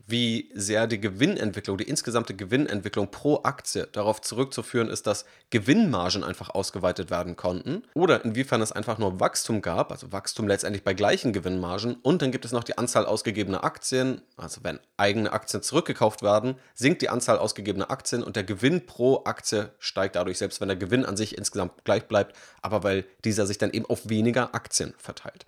wie 0.08 0.52
sehr 0.54 0.88
die 0.88 1.00
Gewinnentwicklung, 1.00 1.78
die 1.78 1.88
insgesamte 1.88 2.36
Gewinnentwicklung 2.36 3.12
pro 3.12 3.42
Aktie 3.44 3.88
darauf 3.92 4.22
zurückzuführen 4.22 4.90
ist, 4.90 5.08
dass 5.08 5.25
Gewinnmargen 5.50 6.24
einfach 6.24 6.50
ausgeweitet 6.50 7.10
werden 7.10 7.36
konnten 7.36 7.84
oder 7.94 8.24
inwiefern 8.24 8.62
es 8.62 8.72
einfach 8.72 8.98
nur 8.98 9.20
Wachstum 9.20 9.62
gab, 9.62 9.92
also 9.92 10.12
Wachstum 10.12 10.48
letztendlich 10.48 10.84
bei 10.84 10.94
gleichen 10.94 11.34
Gewinnmargen. 11.34 11.96
Und 12.02 12.22
dann 12.22 12.32
gibt 12.32 12.46
es 12.46 12.52
noch 12.52 12.64
die 12.64 12.78
Anzahl 12.78 13.06
ausgegebener 13.06 13.64
Aktien, 13.64 14.22
also 14.38 14.64
wenn 14.64 14.80
eigene 14.98 15.32
Aktien 15.32 15.64
zurückgekauft 15.64 16.22
werden, 16.22 16.56
sinkt 16.74 17.02
die 17.02 17.10
Anzahl 17.10 17.38
ausgegebener 17.38 17.92
Aktien 17.92 18.24
und 18.24 18.36
der 18.36 18.44
Gewinn 18.44 18.86
pro 18.86 19.24
Aktie 19.25 19.72
steigt 19.80 20.16
dadurch, 20.16 20.38
selbst 20.38 20.62
wenn 20.62 20.68
der 20.68 20.78
Gewinn 20.78 21.06
an 21.06 21.18
sich 21.18 21.38
insgesamt 21.38 21.84
gleich 21.84 22.08
bleibt, 22.08 22.36
aber 22.62 22.84
weil 22.84 23.06
dieser 23.24 23.46
sich 23.46 23.58
dann 23.58 23.72
eben 23.72 23.86
auf 23.86 24.10
weniger 24.10 24.54
Aktien 24.54 24.94
verteilt 24.98 25.46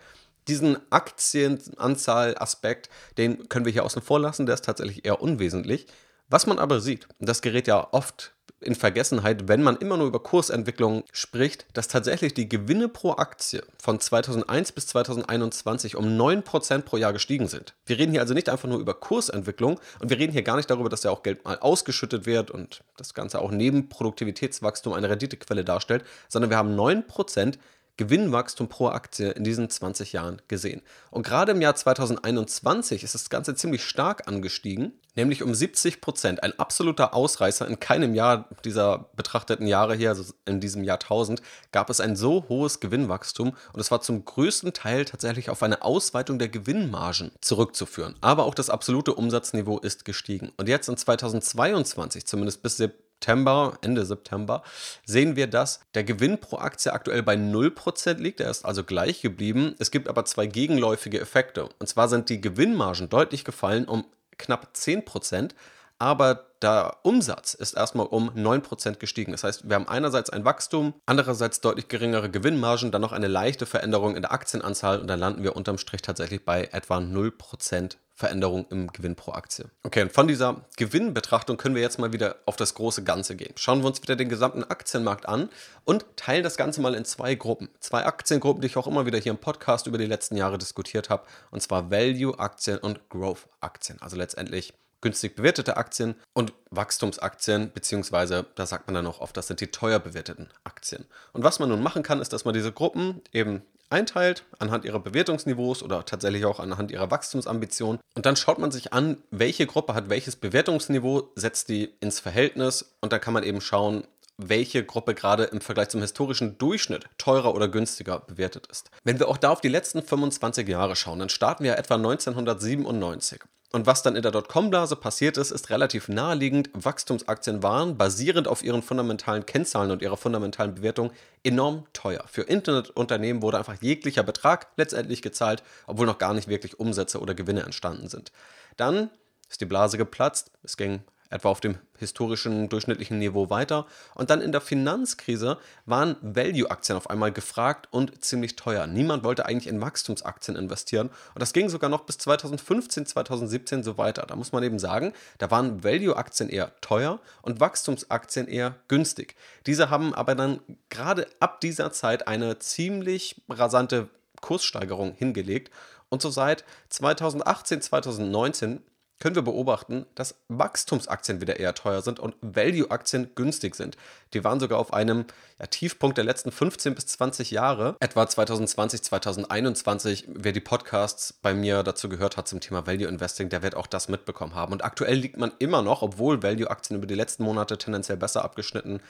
diesen 0.47 0.77
Aktienanzahl-Aspekt, 0.91 2.89
den 3.17 3.49
können 3.49 3.65
wir 3.65 3.73
hier 3.73 3.85
außen 3.85 4.01
vor 4.01 4.19
lassen, 4.19 4.45
der 4.45 4.55
ist 4.55 4.65
tatsächlich 4.65 5.05
eher 5.05 5.21
unwesentlich. 5.21 5.87
Was 6.29 6.45
man 6.45 6.59
aber 6.59 6.81
sieht, 6.81 7.07
das 7.19 7.41
gerät 7.41 7.67
ja 7.67 7.87
oft 7.91 8.33
in 8.59 8.75
Vergessenheit, 8.75 9.47
wenn 9.47 9.61
man 9.61 9.77
immer 9.77 9.97
nur 9.97 10.07
über 10.07 10.21
Kursentwicklung 10.21 11.03
spricht, 11.11 11.67
dass 11.73 11.87
tatsächlich 11.87 12.33
die 12.33 12.49
Gewinne 12.49 12.89
pro 12.89 13.11
Aktie 13.11 13.63
von 13.79 13.99
2001 13.99 14.71
bis 14.71 14.87
2021 14.87 15.95
um 15.95 16.05
9% 16.05 16.81
pro 16.81 16.97
Jahr 16.97 17.13
gestiegen 17.13 17.47
sind. 17.47 17.75
Wir 17.85 17.99
reden 17.99 18.11
hier 18.11 18.21
also 18.21 18.33
nicht 18.33 18.49
einfach 18.49 18.67
nur 18.67 18.79
über 18.79 18.95
Kursentwicklung 18.95 19.79
und 19.99 20.09
wir 20.09 20.17
reden 20.17 20.33
hier 20.33 20.41
gar 20.41 20.55
nicht 20.55 20.69
darüber, 20.69 20.89
dass 20.89 21.03
ja 21.03 21.11
auch 21.11 21.23
Geld 21.23 21.45
mal 21.45 21.59
ausgeschüttet 21.59 22.25
wird 22.25 22.49
und 22.49 22.83
das 22.97 23.13
Ganze 23.13 23.39
auch 23.39 23.51
neben 23.51 23.89
Produktivitätswachstum 23.89 24.93
eine 24.93 25.09
Renditequelle 25.09 25.63
darstellt, 25.63 26.03
sondern 26.27 26.49
wir 26.49 26.57
haben 26.57 26.75
9% 26.75 27.59
Gewinnwachstum 27.97 28.69
pro 28.69 28.89
Aktie 28.89 29.31
in 29.31 29.43
diesen 29.43 29.69
20 29.69 30.13
Jahren 30.13 30.41
gesehen. 30.47 30.81
Und 31.09 31.25
gerade 31.25 31.51
im 31.51 31.61
Jahr 31.61 31.75
2021 31.75 33.03
ist 33.03 33.15
das 33.15 33.29
Ganze 33.29 33.55
ziemlich 33.55 33.83
stark 33.83 34.27
angestiegen, 34.27 34.93
nämlich 35.15 35.41
um 35.41 35.53
70 35.53 35.99
Prozent. 35.99 36.43
Ein 36.43 36.57
absoluter 36.59 37.15
Ausreißer. 37.15 37.67
In 37.67 37.79
keinem 37.79 38.13
Jahr 38.13 38.47
dieser 38.63 39.09
betrachteten 39.15 39.65
Jahre 39.65 39.95
hier, 39.95 40.09
also 40.09 40.31
in 40.45 40.59
diesem 40.59 40.83
Jahrtausend, 40.83 41.41
gab 41.71 41.89
es 41.89 41.99
ein 41.99 42.15
so 42.15 42.45
hohes 42.47 42.79
Gewinnwachstum 42.79 43.55
und 43.73 43.79
es 43.79 43.89
war 43.89 44.01
zum 44.01 44.23
größten 44.23 44.73
Teil 44.73 45.05
tatsächlich 45.05 45.49
auf 45.49 45.63
eine 45.63 45.81
Ausweitung 45.81 46.37
der 46.37 46.49
Gewinnmargen 46.49 47.31
zurückzuführen. 47.41 48.15
Aber 48.21 48.45
auch 48.45 48.55
das 48.55 48.69
absolute 48.69 49.15
Umsatzniveau 49.15 49.79
ist 49.79 50.05
gestiegen. 50.05 50.51
Und 50.57 50.69
jetzt 50.69 50.87
in 50.87 50.97
2022, 50.97 52.25
zumindest 52.25 52.61
bis 52.61 52.77
September, 52.77 53.06
Ende 53.25 54.05
September, 54.05 54.63
sehen 55.05 55.35
wir, 55.35 55.47
dass 55.47 55.81
der 55.93 56.03
Gewinn 56.03 56.39
pro 56.39 56.57
Aktie 56.57 56.93
aktuell 56.93 57.23
bei 57.23 57.35
0% 57.35 58.19
liegt. 58.19 58.39
Er 58.39 58.49
ist 58.49 58.65
also 58.65 58.83
gleich 58.83 59.21
geblieben. 59.21 59.75
Es 59.79 59.91
gibt 59.91 60.07
aber 60.07 60.25
zwei 60.25 60.45
gegenläufige 60.47 61.19
Effekte. 61.19 61.69
Und 61.79 61.87
zwar 61.87 62.07
sind 62.07 62.29
die 62.29 62.39
Gewinnmargen 62.39 63.09
deutlich 63.09 63.43
gefallen 63.43 63.85
um 63.85 64.05
knapp 64.37 64.69
10%, 64.75 65.51
aber 65.99 66.47
der 66.61 66.97
Umsatz 67.03 67.53
ist 67.53 67.73
erstmal 67.73 68.05
um 68.07 68.29
9% 68.29 68.97
gestiegen. 68.97 69.31
Das 69.31 69.43
heißt, 69.43 69.67
wir 69.67 69.75
haben 69.75 69.87
einerseits 69.87 70.29
ein 70.29 70.45
Wachstum, 70.45 70.93
andererseits 71.05 71.61
deutlich 71.61 71.87
geringere 71.87 72.29
Gewinnmargen, 72.29 72.91
dann 72.91 73.01
noch 73.01 73.11
eine 73.11 73.27
leichte 73.27 73.65
Veränderung 73.65 74.15
in 74.15 74.21
der 74.21 74.31
Aktienanzahl 74.31 74.99
und 74.99 75.07
dann 75.07 75.19
landen 75.19 75.43
wir 75.43 75.55
unterm 75.55 75.77
Strich 75.77 76.01
tatsächlich 76.01 76.45
bei 76.45 76.69
etwa 76.71 76.97
0% 76.97 77.97
Veränderung 78.17 78.65
im 78.71 78.87
Gewinn 78.87 79.15
pro 79.15 79.33
Aktie. 79.33 79.69
Okay, 79.83 80.01
und 80.01 80.11
von 80.11 80.27
dieser 80.27 80.65
Gewinnbetrachtung 80.75 81.57
können 81.57 81.75
wir 81.75 81.83
jetzt 81.83 81.99
mal 81.99 82.13
wieder 82.13 82.37
auf 82.47 82.55
das 82.55 82.73
große 82.73 83.03
Ganze 83.03 83.35
gehen. 83.35 83.53
Schauen 83.57 83.81
wir 83.81 83.85
uns 83.85 84.01
wieder 84.01 84.15
den 84.15 84.27
gesamten 84.27 84.63
Aktienmarkt 84.63 85.29
an 85.29 85.49
und 85.85 86.03
teilen 86.15 86.41
das 86.41 86.57
Ganze 86.57 86.81
mal 86.81 86.95
in 86.95 87.05
zwei 87.05 87.35
Gruppen. 87.35 87.69
Zwei 87.79 88.05
Aktiengruppen, 88.05 88.61
die 88.61 88.67
ich 88.67 88.77
auch 88.77 88.87
immer 88.87 89.05
wieder 89.05 89.19
hier 89.19 89.33
im 89.33 89.37
Podcast 89.37 89.85
über 89.85 89.99
die 89.99 90.07
letzten 90.07 90.35
Jahre 90.35 90.57
diskutiert 90.57 91.11
habe, 91.11 91.27
und 91.51 91.61
zwar 91.61 91.91
Value-Aktien 91.91 92.79
und 92.79 93.07
Growth-Aktien. 93.09 94.01
Also 94.01 94.17
letztendlich 94.17 94.73
günstig 95.01 95.35
bewertete 95.35 95.77
Aktien 95.77 96.15
und 96.33 96.53
Wachstumsaktien, 96.69 97.71
beziehungsweise 97.73 98.45
da 98.55 98.65
sagt 98.65 98.87
man 98.87 98.95
dann 98.95 99.07
auch 99.07 99.19
oft, 99.19 99.37
das 99.37 99.47
sind 99.47 99.61
die 99.61 99.67
teuer 99.67 99.99
bewerteten 99.99 100.49
Aktien. 100.63 101.05
Und 101.33 101.43
was 101.43 101.59
man 101.59 101.69
nun 101.69 101.83
machen 101.83 102.03
kann, 102.03 102.19
ist, 102.19 102.33
dass 102.33 102.45
man 102.45 102.53
diese 102.53 102.71
Gruppen 102.71 103.21
eben 103.31 103.61
einteilt 103.89 104.43
anhand 104.59 104.85
ihrer 104.85 104.99
Bewertungsniveaus 104.99 105.81
oder 105.81 106.05
tatsächlich 106.05 106.45
auch 106.45 106.59
anhand 106.59 106.91
ihrer 106.91 107.09
Wachstumsambitionen. 107.09 108.01
Und 108.15 108.25
dann 108.25 108.35
schaut 108.35 108.59
man 108.59 108.71
sich 108.71 108.93
an, 108.93 109.17
welche 109.31 109.65
Gruppe 109.65 109.93
hat 109.93 110.09
welches 110.09 110.35
Bewertungsniveau, 110.35 111.31
setzt 111.35 111.69
die 111.69 111.93
ins 111.99 112.19
Verhältnis 112.19 112.95
und 113.01 113.13
dann 113.13 113.21
kann 113.21 113.33
man 113.33 113.43
eben 113.43 113.61
schauen, 113.61 114.03
welche 114.37 114.83
Gruppe 114.83 115.15
gerade 115.15 115.45
im 115.45 115.61
Vergleich 115.61 115.89
zum 115.89 116.01
historischen 116.01 116.57
Durchschnitt 116.57 117.05
teurer 117.17 117.55
oder 117.55 117.67
günstiger 117.67 118.19
bewertet 118.19 118.67
ist. 118.67 118.91
Wenn 119.03 119.19
wir 119.19 119.29
auch 119.29 119.37
da 119.37 119.49
auf 119.49 119.61
die 119.61 119.67
letzten 119.67 120.03
25 120.03 120.67
Jahre 120.67 120.95
schauen, 120.95 121.19
dann 121.19 121.29
starten 121.29 121.63
wir 121.63 121.77
etwa 121.77 121.95
1997. 121.95 123.41
Und 123.73 123.85
was 123.85 124.01
dann 124.01 124.15
in 124.15 124.21
der 124.21 124.31
Dotcom-Blase 124.31 124.95
passiert 124.95 125.37
ist, 125.37 125.51
ist 125.51 125.69
relativ 125.69 126.07
naheliegend. 126.07 126.69
Wachstumsaktien 126.73 127.61
waren, 127.63 127.97
basierend 127.97 128.47
auf 128.47 128.63
ihren 128.63 128.81
fundamentalen 128.81 129.45
Kennzahlen 129.45 129.91
und 129.91 130.01
ihrer 130.01 130.15
fundamentalen 130.15 130.75
Bewertung, 130.75 131.11
enorm 131.43 131.85
teuer. 131.91 132.23
Für 132.27 132.43
Internetunternehmen 132.43 133.41
wurde 133.41 133.57
einfach 133.57 133.81
jeglicher 133.81 134.23
Betrag 134.23 134.67
letztendlich 134.77 135.21
gezahlt, 135.21 135.63
obwohl 135.85 136.05
noch 136.05 136.17
gar 136.17 136.33
nicht 136.33 136.47
wirklich 136.47 136.79
Umsätze 136.79 137.19
oder 137.19 137.35
Gewinne 137.35 137.63
entstanden 137.63 138.07
sind. 138.07 138.31
Dann 138.77 139.09
ist 139.49 139.59
die 139.59 139.65
Blase 139.65 139.97
geplatzt, 139.97 140.51
es 140.63 140.77
ging 140.77 141.01
etwa 141.29 141.49
auf 141.49 141.59
dem 141.59 141.77
historischen 141.97 142.69
durchschnittlichen 142.69 143.19
Niveau 143.19 143.49
weiter. 143.49 143.85
Und 144.13 144.29
dann 144.29 144.41
in 144.41 144.51
der 144.51 144.61
Finanzkrise 144.61 145.57
waren 145.85 146.15
Value-Aktien 146.21 146.97
auf 146.97 147.09
einmal 147.09 147.31
gefragt 147.31 147.87
und 147.91 148.23
ziemlich 148.23 148.55
teuer. 148.55 148.87
Niemand 148.87 149.23
wollte 149.23 149.45
eigentlich 149.45 149.67
in 149.67 149.81
Wachstumsaktien 149.81 150.55
investieren. 150.55 151.09
Und 151.33 151.41
das 151.41 151.53
ging 151.53 151.69
sogar 151.69 151.89
noch 151.89 152.01
bis 152.01 152.17
2015, 152.19 153.05
2017 153.05 153.83
so 153.83 153.97
weiter. 153.97 154.25
Da 154.27 154.35
muss 154.35 154.51
man 154.51 154.63
eben 154.63 154.79
sagen, 154.79 155.13
da 155.37 155.51
waren 155.51 155.83
Value-Aktien 155.83 156.49
eher 156.49 156.71
teuer 156.81 157.19
und 157.41 157.59
Wachstumsaktien 157.59 158.47
eher 158.47 158.75
günstig. 158.87 159.35
Diese 159.65 159.89
haben 159.89 160.13
aber 160.13 160.35
dann 160.35 160.59
gerade 160.89 161.27
ab 161.39 161.61
dieser 161.61 161.91
Zeit 161.91 162.27
eine 162.27 162.59
ziemlich 162.59 163.41
rasante 163.49 164.09
Kurssteigerung 164.41 165.13
hingelegt. 165.13 165.71
Und 166.09 166.21
so 166.21 166.29
seit 166.29 166.63
2018, 166.89 167.81
2019 167.81 168.81
können 169.19 169.35
wir 169.35 169.41
beobachten, 169.41 170.05
dass 170.15 170.35
Wachstumsaktien 170.47 171.41
wieder 171.41 171.59
eher 171.59 171.73
teuer 171.73 172.01
sind 172.01 172.19
und 172.19 172.35
Value-Aktien 172.41 173.31
günstig 173.35 173.75
sind. 173.75 173.97
Die 174.33 174.43
waren 174.43 174.59
sogar 174.59 174.77
auf 174.79 174.93
einem 174.93 175.25
ja, 175.59 175.65
Tiefpunkt 175.65 176.17
der 176.17 176.25
letzten 176.25 176.51
15 176.51 176.93
bis 176.93 177.07
20 177.07 177.51
Jahre, 177.51 177.95
etwa 177.99 178.27
2020, 178.27 179.01
2021. 179.03 180.27
Wer 180.27 180.51
die 180.51 180.59
Podcasts 180.59 181.33
bei 181.33 181.53
mir 181.53 181.83
dazu 181.83 182.09
gehört 182.09 182.37
hat 182.37 182.47
zum 182.47 182.59
Thema 182.59 182.85
Value 182.85 183.07
Investing, 183.07 183.49
der 183.49 183.63
wird 183.63 183.75
auch 183.75 183.87
das 183.87 184.07
mitbekommen 184.07 184.53
haben. 184.53 184.73
Und 184.73 184.83
aktuell 184.83 185.15
liegt 185.15 185.37
man 185.37 185.51
immer 185.59 185.81
noch, 185.81 186.01
obwohl 186.03 186.43
Value-Aktien 186.43 186.97
über 186.97 187.07
die 187.07 187.15
letzten 187.15 187.43
Monate 187.43 187.77
tendenziell 187.77 188.17
besser 188.17 188.43
abgeschnitten 188.43 189.01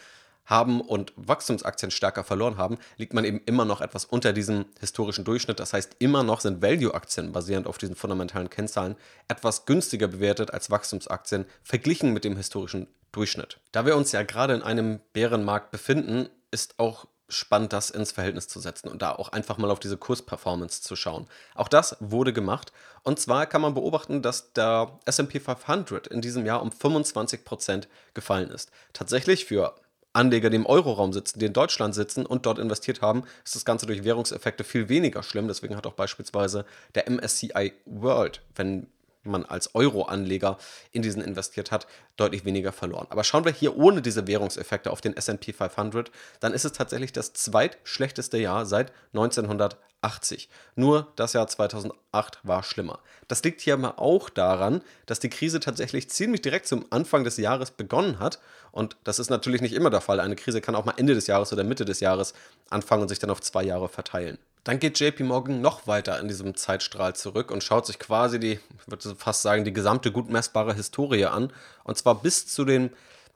haben 0.47 0.81
und 0.81 1.13
Wachstumsaktien 1.15 1.91
stärker 1.91 2.23
verloren 2.23 2.57
haben, 2.57 2.77
liegt 2.95 3.13
man 3.13 3.25
eben 3.25 3.41
immer 3.45 3.65
noch 3.65 3.81
etwas 3.81 4.05
unter 4.05 4.33
diesem 4.33 4.65
historischen 4.79 5.25
Durchschnitt. 5.25 5.59
Das 5.59 5.73
heißt, 5.73 5.97
immer 5.99 6.23
noch 6.23 6.39
sind 6.41 6.61
Value-Aktien 6.61 7.31
basierend 7.31 7.67
auf 7.67 7.77
diesen 7.77 7.95
fundamentalen 7.95 8.49
Kennzahlen 8.49 8.95
etwas 9.27 9.65
günstiger 9.65 10.07
bewertet 10.07 10.51
als 10.51 10.71
Wachstumsaktien 10.71 11.45
verglichen 11.63 12.13
mit 12.13 12.23
dem 12.23 12.37
historischen 12.37 12.87
Durchschnitt. 13.11 13.59
Da 13.71 13.85
wir 13.85 13.95
uns 13.95 14.11
ja 14.11 14.23
gerade 14.23 14.53
in 14.53 14.63
einem 14.63 14.99
Bärenmarkt 15.13 15.71
befinden, 15.71 16.29
ist 16.49 16.79
auch 16.79 17.07
spannend, 17.29 17.73
das 17.73 17.89
ins 17.89 18.13
Verhältnis 18.13 18.47
zu 18.47 18.59
setzen 18.59 18.87
und 18.87 19.01
da 19.01 19.11
auch 19.11 19.29
einfach 19.29 19.57
mal 19.57 19.71
auf 19.71 19.79
diese 19.79 19.97
Kursperformance 19.97 20.81
zu 20.81 20.95
schauen. 20.95 21.27
Auch 21.55 21.67
das 21.67 21.97
wurde 21.99 22.31
gemacht. 22.31 22.71
Und 23.03 23.19
zwar 23.19 23.45
kann 23.45 23.61
man 23.61 23.73
beobachten, 23.73 24.21
dass 24.21 24.53
der 24.53 24.97
SP 25.03 25.39
500 25.39 26.07
in 26.07 26.21
diesem 26.21 26.45
Jahr 26.45 26.61
um 26.61 26.69
25% 26.69 27.87
gefallen 28.13 28.49
ist. 28.49 28.71
Tatsächlich 28.93 29.45
für 29.45 29.75
Anleger, 30.17 30.49
die 30.49 30.55
im 30.57 30.65
Euroraum 30.65 31.13
sitzen, 31.13 31.39
die 31.39 31.45
in 31.45 31.53
Deutschland 31.53 31.95
sitzen 31.95 32.25
und 32.25 32.45
dort 32.45 32.59
investiert 32.59 33.01
haben, 33.01 33.23
ist 33.45 33.55
das 33.55 33.65
Ganze 33.65 33.85
durch 33.85 34.03
Währungseffekte 34.03 34.63
viel 34.63 34.89
weniger 34.89 35.23
schlimm. 35.23 35.47
Deswegen 35.47 35.77
hat 35.77 35.85
auch 35.85 35.93
beispielsweise 35.93 36.65
der 36.95 37.09
MSCI 37.09 37.73
World, 37.85 38.41
wenn 38.55 38.87
man 39.27 39.45
als 39.45 39.75
Euro-Anleger 39.75 40.57
in 40.91 41.01
diesen 41.01 41.21
investiert 41.21 41.71
hat, 41.71 41.87
deutlich 42.15 42.45
weniger 42.45 42.71
verloren. 42.71 43.07
Aber 43.09 43.23
schauen 43.23 43.45
wir 43.45 43.51
hier 43.51 43.77
ohne 43.77 44.01
diese 44.01 44.27
Währungseffekte 44.27 44.91
auf 44.91 45.01
den 45.01 45.15
SP 45.15 45.53
500, 45.53 46.11
dann 46.39 46.53
ist 46.53 46.65
es 46.65 46.71
tatsächlich 46.73 47.11
das 47.11 47.33
zweitschlechteste 47.33 48.37
Jahr 48.37 48.65
seit 48.65 48.91
1980. 49.13 50.49
Nur 50.75 51.11
das 51.15 51.33
Jahr 51.33 51.47
2008 51.47 52.39
war 52.43 52.63
schlimmer. 52.63 52.99
Das 53.27 53.43
liegt 53.43 53.61
hier 53.61 53.73
aber 53.73 53.99
auch 53.99 54.29
daran, 54.29 54.81
dass 55.05 55.19
die 55.19 55.29
Krise 55.29 55.59
tatsächlich 55.59 56.09
ziemlich 56.09 56.41
direkt 56.41 56.67
zum 56.67 56.85
Anfang 56.89 57.23
des 57.23 57.37
Jahres 57.37 57.71
begonnen 57.71 58.19
hat. 58.19 58.39
Und 58.71 58.97
das 59.03 59.19
ist 59.19 59.29
natürlich 59.29 59.61
nicht 59.61 59.73
immer 59.73 59.89
der 59.89 60.01
Fall. 60.01 60.19
Eine 60.19 60.35
Krise 60.35 60.61
kann 60.61 60.75
auch 60.75 60.85
mal 60.85 60.93
Ende 60.97 61.13
des 61.15 61.27
Jahres 61.27 61.51
oder 61.51 61.63
Mitte 61.63 61.85
des 61.85 61.99
Jahres 61.99 62.33
anfangen 62.69 63.03
und 63.03 63.09
sich 63.09 63.19
dann 63.19 63.29
auf 63.29 63.41
zwei 63.41 63.63
Jahre 63.63 63.89
verteilen. 63.89 64.37
Dann 64.67 64.79
geht 64.79 64.99
JP 64.99 65.23
Morgan 65.23 65.61
noch 65.61 65.87
weiter 65.87 66.19
in 66.19 66.27
diesem 66.27 66.53
Zeitstrahl 66.57 67.15
zurück 67.15 67.51
und 67.51 67.63
schaut 67.63 67.85
sich 67.85 67.99
quasi 67.99 68.37
die, 68.37 68.51
ich 68.51 68.87
würde 68.87 69.15
fast 69.15 69.41
sagen, 69.41 69.63
die 69.63 69.71
gesamte 69.71 70.11
gut 70.11 70.29
messbare 70.29 70.73
Historie 70.73 71.23
an. 71.23 71.53
Und 71.85 71.97
zwar 71.97 72.21
bis 72.21 72.47
zu 72.47 72.65
den 72.65 72.89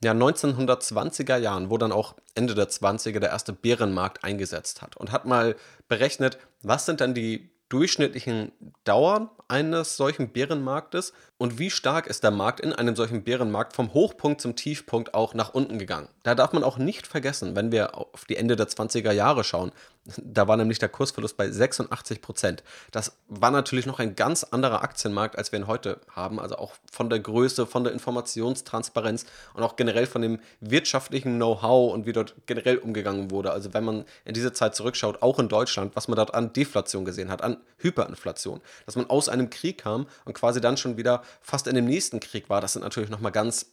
ja, 0.03 0.11
1920er 0.11 1.37
Jahren, 1.37 1.69
wo 1.69 1.77
dann 1.77 1.93
auch 1.93 2.15
Ende 2.35 2.53
der 2.53 2.67
20er 2.67 3.19
der 3.19 3.29
erste 3.29 3.53
Bärenmarkt 3.53 4.25
eingesetzt 4.25 4.81
hat. 4.81 4.97
Und 4.97 5.13
hat 5.13 5.25
mal 5.25 5.55
berechnet, 5.87 6.37
was 6.63 6.85
sind 6.85 6.99
dann 6.99 7.13
die 7.13 7.49
durchschnittlichen 7.69 8.51
Dauern 8.83 9.29
eines 9.47 9.95
solchen 9.95 10.33
Bärenmarktes 10.33 11.13
und 11.41 11.57
wie 11.57 11.71
stark 11.71 12.05
ist 12.05 12.23
der 12.23 12.29
Markt 12.29 12.59
in 12.59 12.71
einem 12.71 12.95
solchen 12.95 13.23
Bärenmarkt 13.23 13.73
vom 13.73 13.95
Hochpunkt 13.95 14.41
zum 14.41 14.55
Tiefpunkt 14.55 15.15
auch 15.15 15.33
nach 15.33 15.55
unten 15.55 15.79
gegangen. 15.79 16.07
Da 16.21 16.35
darf 16.35 16.53
man 16.53 16.63
auch 16.63 16.77
nicht 16.77 17.07
vergessen, 17.07 17.55
wenn 17.55 17.71
wir 17.71 17.97
auf 17.97 18.25
die 18.29 18.37
Ende 18.37 18.55
der 18.55 18.67
20er 18.67 19.11
Jahre 19.11 19.43
schauen, 19.43 19.71
da 20.17 20.47
war 20.47 20.57
nämlich 20.57 20.79
der 20.79 20.89
Kursverlust 20.89 21.37
bei 21.37 21.49
86 21.49 22.21
Prozent. 22.21 22.63
Das 22.91 23.13
war 23.27 23.51
natürlich 23.51 23.85
noch 23.85 23.99
ein 23.99 24.15
ganz 24.15 24.43
anderer 24.43 24.83
Aktienmarkt, 24.83 25.37
als 25.37 25.51
wir 25.51 25.59
ihn 25.59 25.67
heute 25.67 25.99
haben. 26.11 26.39
Also 26.39 26.57
auch 26.57 26.73
von 26.91 27.09
der 27.09 27.19
Größe, 27.19 27.65
von 27.65 27.83
der 27.83 27.93
Informationstransparenz 27.93 29.25
und 29.53 29.63
auch 29.63 29.75
generell 29.75 30.05
von 30.05 30.21
dem 30.21 30.39
wirtschaftlichen 30.59 31.35
Know-how 31.35 31.93
und 31.93 32.05
wie 32.05 32.13
dort 32.13 32.35
generell 32.45 32.77
umgegangen 32.77 33.31
wurde. 33.31 33.51
Also 33.51 33.73
wenn 33.73 33.83
man 33.83 34.05
in 34.25 34.33
diese 34.33 34.53
Zeit 34.53 34.75
zurückschaut, 34.75 35.21
auch 35.21 35.39
in 35.39 35.49
Deutschland, 35.49 35.95
was 35.95 36.07
man 36.07 36.15
dort 36.15 36.33
an 36.33 36.53
Deflation 36.53 37.05
gesehen 37.05 37.29
hat, 37.29 37.41
an 37.43 37.57
Hyperinflation, 37.77 38.61
dass 38.85 38.95
man 38.95 39.09
aus 39.09 39.29
einem 39.29 39.49
Krieg 39.49 39.79
kam 39.79 40.07
und 40.25 40.33
quasi 40.33 40.61
dann 40.61 40.77
schon 40.77 40.97
wieder 40.97 41.21
fast 41.41 41.67
in 41.67 41.75
dem 41.75 41.85
nächsten 41.85 42.19
Krieg 42.19 42.49
war, 42.49 42.61
das 42.61 42.73
sind 42.73 42.81
natürlich 42.81 43.09
nochmal 43.09 43.31
ganz 43.31 43.67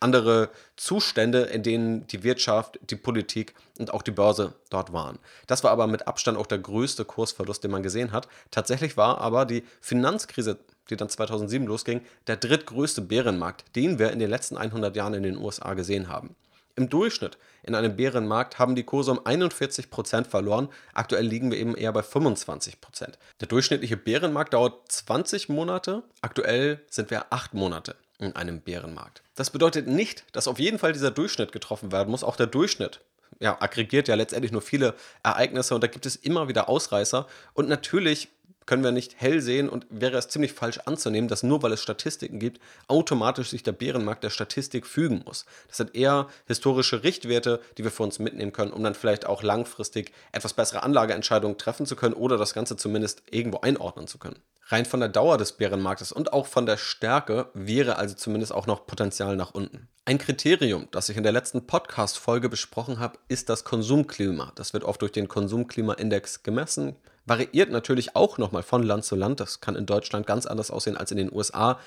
andere 0.00 0.50
Zustände, 0.76 1.42
in 1.42 1.62
denen 1.62 2.06
die 2.08 2.22
Wirtschaft, 2.22 2.78
die 2.90 2.96
Politik 2.96 3.54
und 3.78 3.92
auch 3.92 4.02
die 4.02 4.10
Börse 4.10 4.54
dort 4.68 4.92
waren. 4.92 5.18
Das 5.46 5.64
war 5.64 5.70
aber 5.70 5.86
mit 5.86 6.06
Abstand 6.06 6.36
auch 6.36 6.46
der 6.46 6.58
größte 6.58 7.04
Kursverlust, 7.04 7.64
den 7.64 7.70
man 7.70 7.82
gesehen 7.82 8.12
hat. 8.12 8.28
Tatsächlich 8.50 8.96
war 8.96 9.18
aber 9.18 9.46
die 9.46 9.64
Finanzkrise, 9.80 10.58
die 10.90 10.96
dann 10.96 11.08
2007 11.08 11.66
losging, 11.66 12.02
der 12.26 12.36
drittgrößte 12.36 13.00
Bärenmarkt, 13.00 13.64
den 13.76 13.98
wir 13.98 14.12
in 14.12 14.18
den 14.18 14.28
letzten 14.28 14.58
100 14.58 14.94
Jahren 14.94 15.14
in 15.14 15.22
den 15.22 15.38
USA 15.38 15.72
gesehen 15.72 16.08
haben. 16.08 16.36
Im 16.76 16.88
Durchschnitt 16.88 17.38
in 17.62 17.74
einem 17.74 17.94
Bärenmarkt 17.94 18.58
haben 18.58 18.74
die 18.74 18.82
Kurse 18.82 19.12
um 19.12 19.20
41% 19.20 20.24
verloren. 20.24 20.68
Aktuell 20.92 21.24
liegen 21.24 21.50
wir 21.50 21.58
eben 21.58 21.76
eher 21.76 21.92
bei 21.92 22.00
25%. 22.00 23.12
Der 23.40 23.48
durchschnittliche 23.48 23.96
Bärenmarkt 23.96 24.54
dauert 24.54 24.90
20 24.90 25.48
Monate. 25.48 26.02
Aktuell 26.20 26.80
sind 26.90 27.10
wir 27.10 27.32
8 27.32 27.54
Monate 27.54 27.94
in 28.18 28.34
einem 28.34 28.60
Bärenmarkt. 28.60 29.22
Das 29.36 29.50
bedeutet 29.50 29.86
nicht, 29.86 30.24
dass 30.32 30.48
auf 30.48 30.58
jeden 30.58 30.78
Fall 30.78 30.92
dieser 30.92 31.12
Durchschnitt 31.12 31.52
getroffen 31.52 31.92
werden 31.92 32.10
muss. 32.10 32.24
Auch 32.24 32.36
der 32.36 32.46
Durchschnitt 32.48 33.00
ja, 33.40 33.60
aggregiert 33.60 34.08
ja 34.08 34.14
letztendlich 34.14 34.52
nur 34.52 34.62
viele 34.62 34.94
Ereignisse 35.22 35.74
und 35.74 35.82
da 35.82 35.86
gibt 35.86 36.06
es 36.06 36.16
immer 36.16 36.48
wieder 36.48 36.68
Ausreißer. 36.68 37.26
Und 37.52 37.68
natürlich 37.68 38.28
können 38.66 38.84
wir 38.84 38.92
nicht 38.92 39.14
hell 39.18 39.40
sehen 39.40 39.68
und 39.68 39.86
wäre 39.90 40.16
es 40.16 40.28
ziemlich 40.28 40.52
falsch 40.52 40.78
anzunehmen, 40.84 41.28
dass 41.28 41.42
nur 41.42 41.62
weil 41.62 41.72
es 41.72 41.82
Statistiken 41.82 42.38
gibt, 42.38 42.60
automatisch 42.88 43.50
sich 43.50 43.62
der 43.62 43.72
Bärenmarkt 43.72 44.24
der 44.24 44.30
Statistik 44.30 44.86
fügen 44.86 45.22
muss. 45.24 45.44
Das 45.68 45.76
sind 45.76 45.94
eher 45.94 46.28
historische 46.46 47.02
Richtwerte, 47.02 47.60
die 47.76 47.84
wir 47.84 47.90
für 47.90 48.02
uns 48.02 48.18
mitnehmen 48.18 48.52
können, 48.52 48.72
um 48.72 48.82
dann 48.82 48.94
vielleicht 48.94 49.26
auch 49.26 49.42
langfristig 49.42 50.12
etwas 50.32 50.54
bessere 50.54 50.82
Anlageentscheidungen 50.82 51.58
treffen 51.58 51.86
zu 51.86 51.96
können 51.96 52.14
oder 52.14 52.36
das 52.38 52.54
Ganze 52.54 52.76
zumindest 52.76 53.22
irgendwo 53.30 53.60
einordnen 53.60 54.06
zu 54.06 54.18
können. 54.18 54.38
Rein 54.68 54.86
von 54.86 55.00
der 55.00 55.10
Dauer 55.10 55.36
des 55.36 55.52
Bärenmarktes 55.52 56.10
und 56.10 56.32
auch 56.32 56.46
von 56.46 56.64
der 56.64 56.78
Stärke 56.78 57.50
wäre 57.52 57.96
also 57.96 58.14
zumindest 58.14 58.52
auch 58.52 58.66
noch 58.66 58.86
Potenzial 58.86 59.36
nach 59.36 59.52
unten. 59.52 59.88
Ein 60.06 60.16
Kriterium, 60.16 60.88
das 60.90 61.10
ich 61.10 61.18
in 61.18 61.22
der 61.22 61.32
letzten 61.32 61.66
Podcast-Folge 61.66 62.48
besprochen 62.48 62.98
habe, 62.98 63.18
ist 63.28 63.50
das 63.50 63.64
Konsumklima. 63.64 64.52
Das 64.54 64.72
wird 64.72 64.84
oft 64.84 65.02
durch 65.02 65.12
den 65.12 65.28
Konsumklimaindex 65.28 66.42
gemessen 66.42 66.96
variiert 67.26 67.70
natürlich 67.70 68.16
auch 68.16 68.38
nochmal 68.38 68.62
von 68.62 68.82
Land 68.82 69.04
zu 69.04 69.16
Land. 69.16 69.40
Das 69.40 69.60
kann 69.60 69.76
in 69.76 69.86
Deutschland 69.86 70.26
ganz 70.26 70.46
anders 70.46 70.70
aussehen 70.70 70.96
als 70.96 71.10
in 71.10 71.16
den 71.16 71.32
USA. 71.32 71.78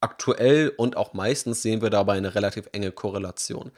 Aktuell 0.00 0.72
und 0.76 0.96
auch 0.96 1.14
meistens 1.14 1.62
sehen 1.62 1.80
wir 1.80 1.90
dabei 1.90 2.14
eine 2.14 2.34
relativ 2.34 2.68
enge 2.72 2.92
Korrelation. 2.92 3.72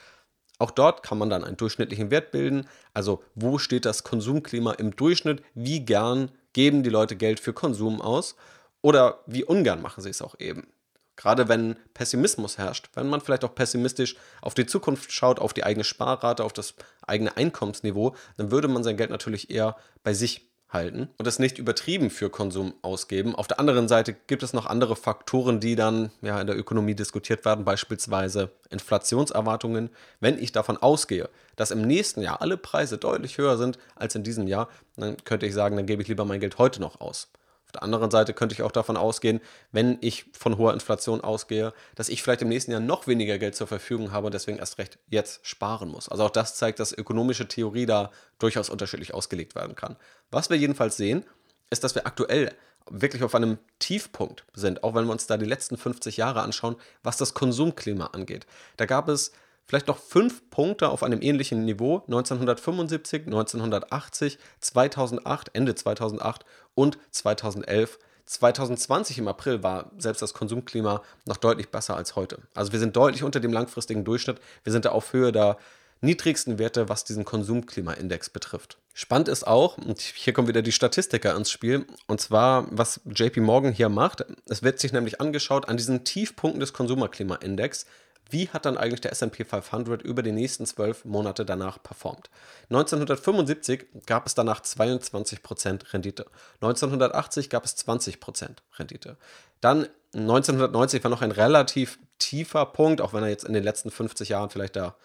Auch 0.59 0.71
dort 0.71 1.03
kann 1.03 1.19
man 1.19 1.31
dann 1.31 1.45
einen 1.45 1.57
durchschnittlichen 1.57 2.11
Wert 2.11 2.31
bilden. 2.31 2.67
Also 2.95 3.23
wo 3.35 3.59
steht 3.59 3.85
das 3.85 4.05
Konsumklima 4.05 4.73
im 4.73 4.97
Durchschnitt? 4.97 5.43
Wie 5.55 5.85
gern 5.85 6.31
geben 6.53 6.83
die 6.83 6.91
Leute 6.91 7.17
Geld 7.17 7.41
für 7.41 7.53
Konsum 7.53 8.01
aus? 8.01 8.37
Oder 8.81 9.21
wie 9.27 9.45
ungern 9.45 9.83
machen 9.83 10.03
sie 10.03 10.11
es 10.11 10.23
auch 10.23 10.35
eben? 10.39 10.69
Gerade 11.17 11.49
wenn 11.49 11.77
Pessimismus 11.95 12.59
herrscht, 12.59 12.91
wenn 12.95 13.09
man 13.09 13.23
vielleicht 13.23 13.45
auch 13.45 13.55
pessimistisch 13.55 14.17
auf 14.43 14.53
die 14.53 14.67
Zukunft 14.67 15.13
schaut, 15.13 15.39
auf 15.39 15.55
die 15.55 15.65
eigene 15.65 15.85
Sparrate, 15.85 16.45
auf 16.45 16.53
das 16.53 16.75
eigene 17.07 17.37
Einkommensniveau, 17.37 18.15
dann 18.37 18.51
würde 18.51 18.69
man 18.69 18.85
sein 18.85 18.99
Geld 18.99 19.11
natürlich 19.11 19.51
eher 19.51 19.77
bei 20.03 20.13
sich 20.13 20.46
halten 20.69 21.09
und 21.19 21.27
es 21.27 21.39
nicht 21.39 21.59
übertrieben 21.59 22.11
für 22.11 22.31
Konsum 22.31 22.75
ausgeben. 22.83 23.35
Auf 23.35 23.47
der 23.47 23.61
anderen 23.61 23.89
Seite 23.89 24.15
gibt 24.27 24.43
es 24.43 24.53
noch 24.53 24.67
andere 24.67 24.97
Faktoren, 24.97 25.61
die 25.61 25.77
dann 25.77 26.11
ja 26.23 26.41
in 26.41 26.47
der 26.47 26.59
Ökonomie 26.59 26.95
diskutiert 26.95 27.45
werden, 27.45 27.65
beispielsweise 27.65 28.51
Inflationserwartungen. 28.71 29.91
Wenn 30.21 30.39
ich 30.43 30.53
davon 30.53 30.77
ausgehe, 30.77 31.29
dass 31.55 31.71
im 31.71 31.83
nächsten 31.83 32.21
Jahr 32.21 32.43
alle 32.43 32.57
Preise 32.57 32.99
deutlich 32.99 33.39
höher 33.39 33.57
sind 33.57 33.79
als 33.95 34.15
in 34.15 34.23
diesem 34.23 34.47
Jahr, 34.47 34.69
dann 34.97 35.17
könnte 35.25 35.47
ich 35.47 35.55
sagen, 35.55 35.77
dann 35.77 35.87
gebe 35.87 36.03
ich 36.03 36.09
lieber 36.09 36.25
mein 36.25 36.41
Geld 36.41 36.59
heute 36.59 36.81
noch 36.81 37.01
aus. 37.01 37.29
Der 37.77 37.83
anderen 37.83 38.11
Seite 38.11 38.33
könnte 38.33 38.55
ich 38.55 38.63
auch 38.63 38.73
davon 38.73 38.97
ausgehen, 38.97 39.41
wenn 39.71 39.99
ich 40.01 40.25
von 40.33 40.57
hoher 40.57 40.73
Inflation 40.73 41.21
ausgehe, 41.21 41.75
dass 41.95 42.09
ich 42.09 42.23
vielleicht 42.23 42.41
im 42.41 42.49
nächsten 42.49 42.73
Jahr 42.73 42.81
noch 42.81 43.07
weniger 43.07 43.37
Geld 43.37 43.55
zur 43.55 43.67
Verfügung 43.67 44.13
habe 44.13 44.27
und 44.27 44.33
deswegen 44.33 44.57
erst 44.57 44.79
recht 44.79 44.99
jetzt 45.09 45.47
sparen 45.47 45.91
muss. 45.91 46.09
Also 46.09 46.25
auch 46.25 46.31
das 46.31 46.57
zeigt, 46.57 46.81
dass 46.81 46.93
ökonomische 46.93 47.49
Theorie 47.49 47.85
da 47.85 48.11
durchaus 48.39 48.71
unterschiedlich 48.71 49.13
ausgelegt 49.13 49.55
werden 49.55 49.77
kann. 49.77 49.97
Was 50.31 50.49
wir 50.49 50.57
jedenfalls 50.57 50.97
sehen, 50.97 51.27
ist, 51.69 51.85
dass 51.85 51.95
wir 51.95 52.07
aktuell 52.07 52.51
wirklich 52.89 53.23
auf 53.23 53.35
einem 53.35 53.59
Tiefpunkt 53.79 54.47
sind, 54.55 54.83
auch 54.83 54.95
wenn 54.95 55.05
wir 55.05 55.13
uns 55.13 55.27
da 55.27 55.37
die 55.37 55.45
letzten 55.45 55.77
50 55.77 56.17
Jahre 56.17 56.41
anschauen, 56.41 56.77
was 57.03 57.19
das 57.19 57.35
Konsumklima 57.35 58.07
angeht. 58.07 58.47
Da 58.79 58.87
gab 58.87 59.11
es 59.11 59.33
vielleicht 59.67 59.89
noch 59.89 59.99
fünf 59.99 60.49
Punkte 60.51 60.89
auf 60.89 61.03
einem 61.03 61.21
ähnlichen 61.23 61.65
Niveau 61.65 62.03
1975, 62.07 63.27
1980, 63.27 64.39
2008, 64.61 65.51
Ende 65.53 65.75
2008 65.75 66.45
und 66.75 66.99
2011. 67.11 67.99
2020 68.27 69.19
im 69.19 69.29
April 69.29 69.63
war 69.63 69.93
selbst 69.99 70.21
das 70.21 70.35
Konsumklima 70.35 71.03
noch 71.27 71.37
deutlich 71.37 71.69
besser 71.69 71.97
als 71.97 72.17
heute. 72.17 72.39
Also 72.55 72.73
wir 72.73 72.81
sind 72.81 72.97
deutlich 72.97 73.23
unter 73.23 73.39
dem 73.39 73.53
langfristigen 73.53 74.05
Durchschnitt. 74.05 74.41
Wir 74.65 74.73
sind 74.73 74.85
da 74.85 74.91
auf 74.91 75.13
Höhe 75.13 75.31
der 75.31 75.59
niedrigsten 76.01 76.59
Werte, 76.59 76.89
was 76.89 77.05
diesen 77.05 77.25
Konsumklimaindex 77.25 78.31
betrifft. 78.31 78.79
Spannend 78.93 79.29
ist 79.29 79.47
auch, 79.47 79.79
und 79.79 80.01
hier 80.01 80.33
kommen 80.33 80.49
wieder 80.49 80.63
die 80.63 80.73
Statistiker 80.73 81.35
ins 81.37 81.51
Spiel, 81.51 81.87
und 82.07 82.21
zwar, 82.21 82.67
was 82.71 83.01
JP 83.05 83.41
Morgan 83.41 83.73
hier 83.73 83.89
macht. 83.89 84.25
Es 84.49 84.63
wird 84.63 84.79
sich 84.79 84.93
nämlich 84.93 85.21
angeschaut 85.21 85.69
an 85.69 85.77
diesen 85.77 86.05
Tiefpunkten 86.05 86.61
des 86.61 86.73
Konsumerklimaindex, 86.73 87.87
wie 88.31 88.49
hat 88.49 88.67
dann 88.67 88.77
eigentlich 88.77 89.01
der 89.01 89.13
SP 89.15 89.45
500 89.45 90.03
über 90.03 90.23
die 90.23 90.33
nächsten 90.33 90.67
zwölf 90.67 91.05
Monate 91.05 91.45
danach 91.45 91.83
performt? 91.83 92.31
1975 92.71 93.87
gab 94.07 94.27
es 94.27 94.35
danach 94.35 94.63
22% 94.63 95.93
Rendite. 95.93 96.27
1980 96.61 97.51
gab 97.51 97.65
es 97.65 97.77
20% 97.77 98.49
Rendite. 98.79 99.17
Dann 99.61 99.87
1990 100.15 101.05
war 101.05 101.11
noch 101.11 101.23
ein 101.23 101.31
relativ 101.31 101.99
tiefer 102.19 102.67
Punkt, 102.67 103.01
auch 103.01 103.13
wenn 103.13 103.23
er 103.23 103.29
jetzt 103.29 103.45
in 103.45 103.53
den 103.53 103.65
letzten 103.65 103.91
50 103.91 104.31
Jahren 104.31 104.51
vielleicht 104.51 104.77
der, 104.77 104.97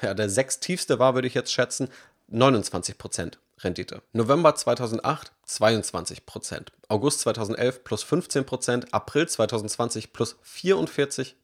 ja, 0.00 0.14
der 0.14 0.30
sechstiefste 0.30 0.98
war, 0.98 1.14
würde 1.14 1.28
ich 1.28 1.34
jetzt 1.34 1.52
schätzen. 1.52 1.88
29% 2.30 3.34
Rendite. 3.64 4.02
November 4.12 4.54
2008 4.54 5.32
22%, 5.48 6.68
August 6.88 7.20
2011 7.20 7.84
plus 7.84 8.04
15%, 8.04 8.92
April 8.92 9.28
2020 9.28 10.12
plus 10.12 10.36
44%. 10.44 11.34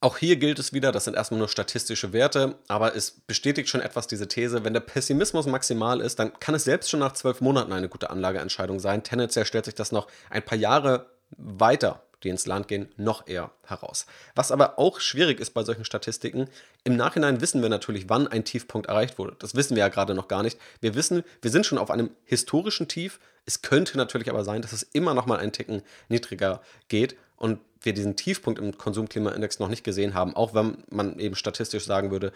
Auch 0.00 0.18
hier 0.18 0.36
gilt 0.36 0.58
es 0.58 0.72
wieder, 0.72 0.92
das 0.92 1.04
sind 1.04 1.16
erstmal 1.16 1.38
nur 1.38 1.48
statistische 1.48 2.12
Werte, 2.12 2.58
aber 2.68 2.94
es 2.94 3.10
bestätigt 3.10 3.68
schon 3.68 3.80
etwas 3.80 4.06
diese 4.06 4.28
These, 4.28 4.64
wenn 4.64 4.74
der 4.74 4.80
Pessimismus 4.80 5.46
maximal 5.46 6.00
ist, 6.00 6.18
dann 6.18 6.38
kann 6.40 6.54
es 6.54 6.64
selbst 6.64 6.90
schon 6.90 7.00
nach 7.00 7.12
zwölf 7.12 7.40
Monaten 7.40 7.72
eine 7.72 7.88
gute 7.88 8.10
Anlageentscheidung 8.10 8.80
sein. 8.80 9.02
Tendenziell 9.02 9.46
stellt 9.46 9.64
sich 9.64 9.74
das 9.74 9.92
noch 9.92 10.08
ein 10.30 10.44
paar 10.44 10.58
Jahre 10.58 11.06
weiter 11.36 12.03
die 12.24 12.30
ins 12.30 12.46
Land 12.46 12.66
gehen, 12.68 12.88
noch 12.96 13.26
eher 13.28 13.52
heraus. 13.64 14.06
Was 14.34 14.50
aber 14.50 14.78
auch 14.78 15.00
schwierig 15.00 15.38
ist 15.40 15.50
bei 15.50 15.62
solchen 15.62 15.84
Statistiken, 15.84 16.48
im 16.82 16.96
Nachhinein 16.96 17.40
wissen 17.40 17.62
wir 17.62 17.68
natürlich, 17.68 18.08
wann 18.08 18.26
ein 18.26 18.44
Tiefpunkt 18.44 18.88
erreicht 18.88 19.18
wurde. 19.18 19.36
Das 19.38 19.54
wissen 19.54 19.76
wir 19.76 19.82
ja 19.82 19.88
gerade 19.88 20.14
noch 20.14 20.28
gar 20.28 20.42
nicht. 20.42 20.58
Wir 20.80 20.94
wissen, 20.94 21.22
wir 21.42 21.50
sind 21.50 21.66
schon 21.66 21.78
auf 21.78 21.90
einem 21.90 22.10
historischen 22.24 22.88
Tief. 22.88 23.20
Es 23.46 23.62
könnte 23.62 23.96
natürlich 23.96 24.30
aber 24.30 24.44
sein, 24.44 24.62
dass 24.62 24.72
es 24.72 24.82
immer 24.82 25.14
noch 25.14 25.26
mal 25.26 25.38
einen 25.38 25.52
Ticken 25.52 25.82
niedriger 26.08 26.60
geht 26.88 27.16
und 27.36 27.60
wir 27.84 27.94
diesen 27.94 28.16
Tiefpunkt 28.16 28.58
im 28.58 28.76
Konsumklimaindex 28.76 29.58
noch 29.58 29.68
nicht 29.68 29.84
gesehen 29.84 30.14
haben, 30.14 30.34
auch 30.34 30.54
wenn 30.54 30.78
man 30.90 31.18
eben 31.18 31.34
statistisch 31.34 31.84
sagen 31.84 32.10
würde, 32.10 32.32